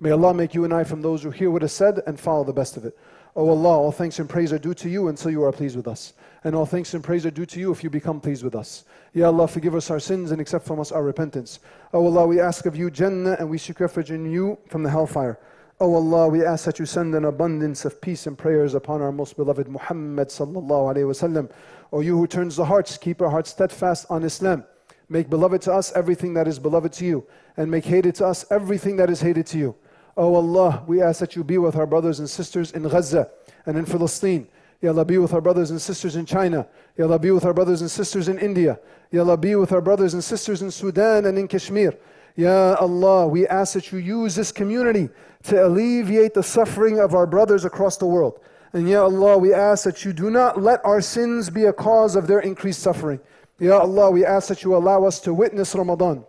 May 0.00 0.10
Allah 0.10 0.34
make 0.34 0.54
you 0.54 0.64
and 0.64 0.74
I 0.74 0.82
from 0.82 1.02
those 1.02 1.22
who 1.22 1.30
hear 1.30 1.52
what 1.52 1.62
is 1.62 1.72
said 1.72 2.00
and 2.04 2.18
follow 2.18 2.42
the 2.42 2.52
best 2.52 2.76
of 2.76 2.84
it. 2.84 2.98
O 3.36 3.48
Allah, 3.48 3.78
all 3.78 3.92
thanks 3.92 4.18
and 4.18 4.28
praise 4.28 4.52
are 4.52 4.58
due 4.58 4.74
to 4.74 4.88
you 4.88 5.06
until 5.06 5.30
you 5.30 5.44
are 5.44 5.52
pleased 5.52 5.76
with 5.76 5.86
us. 5.86 6.14
And 6.42 6.56
all 6.56 6.66
thanks 6.66 6.94
and 6.94 7.04
praise 7.04 7.24
are 7.26 7.30
due 7.30 7.46
to 7.46 7.60
you 7.60 7.70
if 7.70 7.84
you 7.84 7.90
become 7.90 8.20
pleased 8.20 8.42
with 8.42 8.56
us. 8.56 8.84
Ya 9.12 9.26
Allah, 9.26 9.46
forgive 9.46 9.76
us 9.76 9.88
our 9.88 10.00
sins 10.00 10.32
and 10.32 10.40
accept 10.40 10.66
from 10.66 10.80
us 10.80 10.90
our 10.90 11.04
repentance. 11.04 11.60
O 11.92 12.04
Allah, 12.04 12.26
we 12.26 12.40
ask 12.40 12.66
of 12.66 12.74
you 12.74 12.90
Jannah 12.90 13.36
and 13.38 13.48
we 13.48 13.56
seek 13.56 13.78
refuge 13.78 14.10
in 14.10 14.28
you 14.28 14.58
from 14.68 14.82
the 14.82 14.90
hellfire. 14.90 15.38
O 15.80 15.94
Allah, 15.94 16.28
we 16.28 16.44
ask 16.44 16.64
that 16.64 16.80
you 16.80 16.86
send 16.86 17.14
an 17.14 17.24
abundance 17.24 17.84
of 17.84 18.00
peace 18.00 18.26
and 18.26 18.36
prayers 18.36 18.74
upon 18.74 19.00
our 19.00 19.12
most 19.12 19.36
beloved 19.36 19.68
Muhammad 19.68 20.28
sallallahu 20.28 20.92
alayhi 20.92 21.06
wasallam. 21.06 21.48
O 21.92 22.00
you 22.00 22.18
who 22.18 22.26
turns 22.26 22.56
the 22.56 22.64
hearts, 22.64 22.98
keep 22.98 23.22
our 23.22 23.30
hearts 23.30 23.50
steadfast 23.50 24.06
on 24.10 24.24
Islam. 24.24 24.64
Make 25.08 25.30
beloved 25.30 25.62
to 25.62 25.72
us 25.72 25.92
everything 25.92 26.34
that 26.34 26.46
is 26.46 26.58
beloved 26.58 26.92
to 26.94 27.04
you, 27.04 27.26
and 27.56 27.70
make 27.70 27.84
hated 27.84 28.14
to 28.16 28.26
us 28.26 28.44
everything 28.50 28.96
that 28.96 29.08
is 29.08 29.20
hated 29.20 29.46
to 29.46 29.58
you. 29.58 29.74
O 30.16 30.24
oh 30.24 30.34
Allah, 30.34 30.84
we 30.86 31.00
ask 31.00 31.20
that 31.20 31.36
you 31.36 31.44
be 31.44 31.58
with 31.58 31.76
our 31.76 31.86
brothers 31.86 32.18
and 32.18 32.28
sisters 32.28 32.72
in 32.72 32.82
Gaza 32.82 33.30
and 33.66 33.78
in 33.78 33.86
Palestine. 33.86 34.48
Ya 34.82 34.90
Allah, 34.90 35.04
be 35.04 35.18
with 35.18 35.32
our 35.32 35.40
brothers 35.40 35.70
and 35.70 35.80
sisters 35.80 36.16
in 36.16 36.26
China. 36.26 36.66
Ya 36.96 37.06
Allah, 37.06 37.18
be 37.18 37.30
with 37.30 37.44
our 37.44 37.54
brothers 37.54 37.80
and 37.80 37.90
sisters 37.90 38.28
in 38.28 38.38
India. 38.38 38.78
Ya 39.10 39.22
Allah, 39.22 39.36
be 39.36 39.54
with 39.54 39.72
our 39.72 39.80
brothers 39.80 40.14
and 40.14 40.22
sisters 40.22 40.60
in 40.60 40.70
Sudan 40.70 41.24
and 41.26 41.38
in 41.38 41.48
Kashmir. 41.48 41.96
Ya 42.36 42.76
Allah, 42.78 43.26
we 43.26 43.46
ask 43.48 43.74
that 43.74 43.90
you 43.90 43.98
use 43.98 44.34
this 44.34 44.52
community 44.52 45.08
to 45.44 45.66
alleviate 45.66 46.34
the 46.34 46.42
suffering 46.42 47.00
of 47.00 47.14
our 47.14 47.26
brothers 47.26 47.64
across 47.64 47.96
the 47.96 48.06
world. 48.06 48.40
And 48.72 48.88
Ya 48.88 49.02
Allah, 49.02 49.38
we 49.38 49.54
ask 49.54 49.84
that 49.84 50.04
you 50.04 50.12
do 50.12 50.30
not 50.30 50.60
let 50.60 50.84
our 50.84 51.00
sins 51.00 51.48
be 51.48 51.64
a 51.64 51.72
cause 51.72 52.14
of 52.14 52.26
their 52.26 52.40
increased 52.40 52.80
suffering. 52.80 53.20
Ya 53.60 53.80
Allah, 53.80 54.10
we 54.10 54.24
ask 54.24 54.48
that 54.48 54.62
you 54.62 54.76
allow 54.76 55.04
us 55.04 55.18
to 55.20 55.34
witness 55.34 55.74
Ramadan 55.74 56.24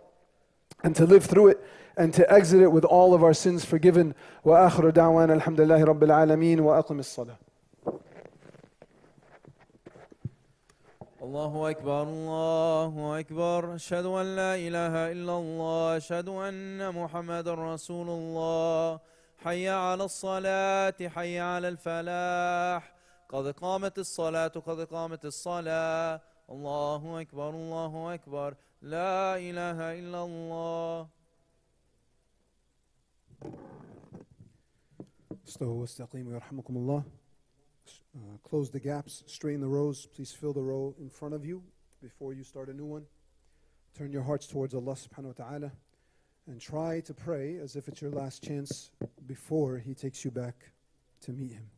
and 0.82 0.96
to 0.96 1.06
live 1.06 1.24
through 1.24 1.48
it 1.48 1.64
and 1.96 2.12
to 2.14 2.28
exit 2.32 2.60
it 2.60 2.72
with 2.72 2.84
all 2.84 3.14
of 3.14 3.22
our 3.22 3.34
sins 3.34 3.64
forgiven. 3.64 4.14
Da'wana 4.44 5.40
alhamdulillahi 5.40 5.84
rabbil 5.86 6.10
alameen 6.10 6.60
wa 6.60 6.82
aqim 6.82 6.98
as-salah. 6.98 7.38
الله 11.22 11.70
أكبر 11.70 12.02
الله 12.02 13.20
أكبر 13.20 13.74
أشهد 13.74 14.04
أن 14.04 14.36
لا 14.36 14.54
إله 14.54 15.12
إلا 15.12 15.34
الله 15.38 15.96
أشهد 15.96 16.28
أن 16.28 16.94
محمد 16.94 17.48
رسول 17.48 18.08
الله 18.08 19.00
حي 19.44 19.68
على 19.68 20.04
الصلاة 20.04 20.94
حي 21.14 21.38
على 21.38 21.68
الفلاح 21.68 22.92
قد 23.28 23.46
قامت 23.50 23.98
الصلاة 23.98 24.54
قد 24.66 24.80
قامت 24.80 25.24
الصلاة 25.24 26.20
Allahu 26.50 27.20
Ekber, 27.20 27.54
Allahu 27.54 28.10
Ekber, 28.12 28.56
La 28.82 29.36
ilahe 29.36 30.00
illallah. 30.02 31.06
Stahu 35.44 35.84
istaqimu 35.84 36.40
yarhamukumullah. 36.40 37.04
Uh, 38.16 38.36
close 38.42 38.70
the 38.70 38.80
gaps, 38.80 39.22
straighten 39.26 39.60
the 39.60 39.68
rows. 39.68 40.06
Please 40.06 40.32
fill 40.32 40.52
the 40.52 40.62
row 40.62 40.94
in 40.98 41.08
front 41.08 41.34
of 41.34 41.44
you 41.44 41.62
before 42.02 42.32
you 42.32 42.42
start 42.42 42.68
a 42.68 42.72
new 42.74 42.86
one. 42.86 43.04
Turn 43.96 44.10
your 44.10 44.22
hearts 44.22 44.48
towards 44.48 44.74
Allah 44.74 44.94
subhanahu 44.94 45.38
wa 45.38 45.44
ta'ala 45.44 45.72
and 46.48 46.60
try 46.60 47.00
to 47.00 47.14
pray 47.14 47.58
as 47.58 47.76
if 47.76 47.86
it's 47.86 48.02
your 48.02 48.10
last 48.10 48.42
chance 48.42 48.90
before 49.26 49.78
He 49.78 49.94
takes 49.94 50.24
you 50.24 50.32
back 50.32 50.56
to 51.22 51.32
meet 51.32 51.52
Him. 51.52 51.70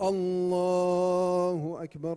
Allahu 0.00 1.76
Akbar. 1.82 2.16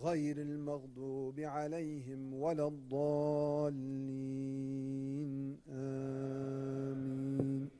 غير 0.00 0.38
المغضوب 0.38 1.40
عليهم 1.40 2.34
ولا 2.34 2.68
الضالين. 2.68 3.72
آمين. 5.68 7.70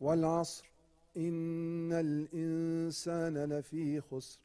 والعصر. 0.00 0.70
إن 1.16 1.92
الإنسان 1.92 3.44
لفي 3.44 4.00
خسر 4.00 4.40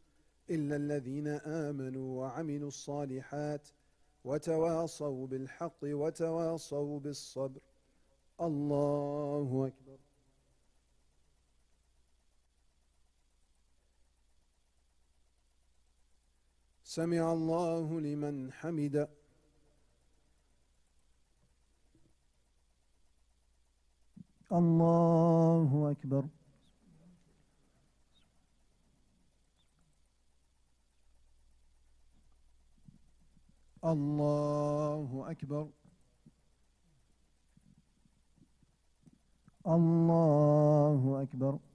إلا 0.50 0.76
الذين 0.76 1.28
آمنوا 1.28 2.22
وعملوا 2.22 2.68
الصالحات 2.68 3.68
وتواصوا 4.26 5.28
بالحق 5.28 5.78
وتواصوا 5.84 7.00
بالصبر. 7.00 7.60
الله 8.42 9.68
أكبر. 9.68 10.05
سمع 16.96 17.34
الله 17.34 18.00
لمن 18.02 18.54
حمد. 18.54 19.10
الله 24.52 25.92
أكبر. 25.92 26.24
الله 33.84 35.32
أكبر. 35.32 35.68
الله 39.68 41.22
أكبر. 41.22 41.75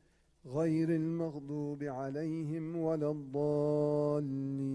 غير 0.45 0.89
المغضوب 0.89 1.83
عليهم 1.83 2.75
ولا 2.75 3.11
الضالين. 3.11 4.71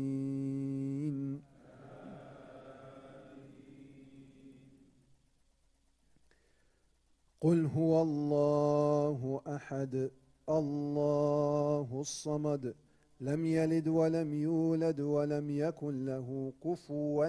قل 7.40 7.66
هو 7.66 8.02
الله 8.02 9.40
أحد 9.46 10.11
الله 10.48 12.00
الصمد. 12.00 12.74
لم 13.20 13.46
يلد 13.46 13.88
ولم 13.88 14.35
يولد 14.35 15.00
ولم 15.00 15.50
يكن 15.50 16.07
له 16.07 16.52
كفوا 16.64 17.26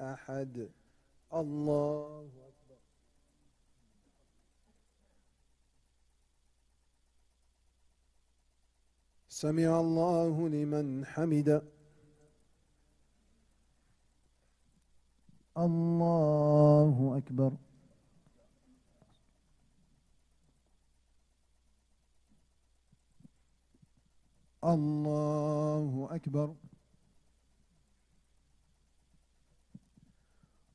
أحد. 0.00 0.68
الله 1.34 2.49
سمع 9.40 9.80
الله 9.80 10.48
لمن 10.48 11.04
حمد. 11.06 11.48
الله 15.58 17.16
أكبر. 17.18 17.52
الله 24.64 26.08
أكبر. 26.10 26.54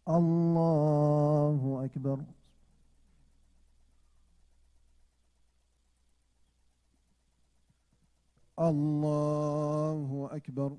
الله 0.07 1.85
أكبر 1.85 2.19
الله 8.59 10.29
أكبر. 10.31 10.77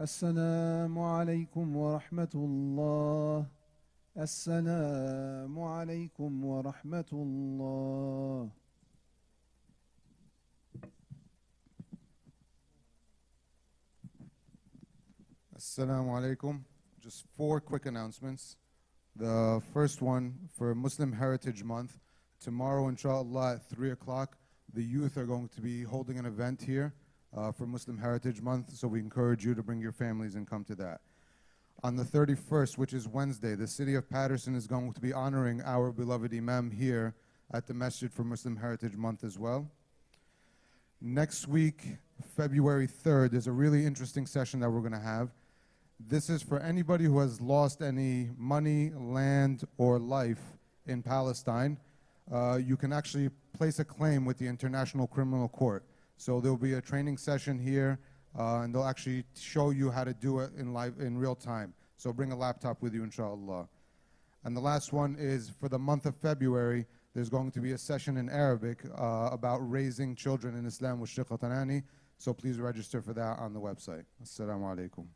السلام 0.00 0.98
عليكم 0.98 1.76
ورحمة 1.76 2.34
الله 2.34 3.46
السلام 4.18 5.60
عليكم 5.60 6.44
ورحمة 6.44 7.10
الله 7.12 8.50
Assalamu 15.56 16.10
alaikum. 16.10 16.62
Just 17.00 17.24
four 17.34 17.60
quick 17.60 17.86
announcements. 17.86 18.56
The 19.16 19.62
first 19.72 20.02
one 20.02 20.34
for 20.56 20.74
Muslim 20.74 21.12
Heritage 21.12 21.64
Month. 21.64 21.98
Tomorrow, 22.38 22.88
inshallah, 22.88 23.54
at 23.54 23.68
3 23.70 23.92
o'clock, 23.92 24.36
the 24.74 24.82
youth 24.82 25.16
are 25.16 25.24
going 25.24 25.48
to 25.48 25.62
be 25.62 25.82
holding 25.82 26.18
an 26.18 26.26
event 26.26 26.62
here 26.62 26.92
uh, 27.35 27.51
for 27.51 27.65
Muslim 27.65 27.97
Heritage 27.97 28.41
Month, 28.41 28.75
so 28.75 28.87
we 28.87 28.99
encourage 28.99 29.45
you 29.45 29.55
to 29.55 29.63
bring 29.63 29.79
your 29.79 29.91
families 29.91 30.35
and 30.35 30.47
come 30.47 30.63
to 30.65 30.75
that. 30.75 31.01
On 31.83 31.95
the 31.95 32.03
31st, 32.03 32.77
which 32.77 32.93
is 32.93 33.07
Wednesday, 33.07 33.55
the 33.55 33.67
city 33.67 33.95
of 33.95 34.09
Paterson 34.09 34.55
is 34.55 34.67
going 34.67 34.93
to 34.93 35.01
be 35.01 35.13
honoring 35.13 35.61
our 35.63 35.91
beloved 35.91 36.33
Imam 36.33 36.69
here 36.69 37.15
at 37.53 37.65
the 37.67 37.73
Masjid 37.73 38.11
for 38.11 38.23
Muslim 38.23 38.55
Heritage 38.55 38.95
Month 38.95 39.23
as 39.23 39.39
well. 39.39 39.69
Next 41.01 41.47
week, 41.47 41.97
February 42.37 42.87
3rd, 42.87 43.31
there's 43.31 43.47
a 43.47 43.51
really 43.51 43.85
interesting 43.85 44.27
session 44.27 44.59
that 44.59 44.69
we're 44.69 44.81
going 44.81 44.91
to 44.91 44.99
have. 44.99 45.31
This 45.99 46.29
is 46.29 46.43
for 46.43 46.59
anybody 46.59 47.05
who 47.05 47.19
has 47.19 47.41
lost 47.41 47.81
any 47.81 48.29
money, 48.37 48.91
land, 48.95 49.63
or 49.77 49.97
life 49.97 50.41
in 50.85 51.01
Palestine. 51.01 51.77
Uh, 52.31 52.59
you 52.63 52.77
can 52.77 52.93
actually 52.93 53.29
place 53.57 53.79
a 53.79 53.85
claim 53.85 54.25
with 54.25 54.37
the 54.37 54.47
International 54.47 55.07
Criminal 55.07 55.47
Court. 55.47 55.83
So 56.21 56.39
there'll 56.39 56.55
be 56.55 56.73
a 56.73 56.81
training 56.81 57.17
session 57.17 57.57
here, 57.57 57.97
uh, 58.37 58.59
and 58.59 58.75
they'll 58.75 58.83
actually 58.83 59.23
show 59.35 59.71
you 59.71 59.89
how 59.89 60.03
to 60.03 60.13
do 60.13 60.37
it 60.37 60.51
in 60.55 60.71
live 60.71 60.93
in 60.99 61.17
real 61.17 61.33
time. 61.33 61.73
So 61.97 62.13
bring 62.13 62.31
a 62.31 62.37
laptop 62.37 62.79
with 62.83 62.93
you, 62.93 63.03
inshallah. 63.03 63.67
And 64.43 64.55
the 64.55 64.61
last 64.61 64.93
one 64.93 65.15
is 65.17 65.49
for 65.59 65.67
the 65.67 65.79
month 65.79 66.05
of 66.05 66.15
February. 66.15 66.85
There's 67.15 67.29
going 67.29 67.49
to 67.49 67.59
be 67.59 67.71
a 67.71 67.77
session 67.77 68.17
in 68.17 68.29
Arabic 68.29 68.83
uh, 68.95 69.29
about 69.31 69.67
raising 69.67 70.15
children 70.15 70.55
in 70.55 70.67
Islam 70.67 70.99
with 70.99 71.09
Sheikh 71.09 71.29
Tanani. 71.29 71.81
So 72.19 72.35
please 72.35 72.59
register 72.59 73.01
for 73.01 73.13
that 73.13 73.39
on 73.39 73.55
the 73.55 73.59
website. 73.59 74.05
Assalamu 74.23 74.75
alaikum. 74.75 75.07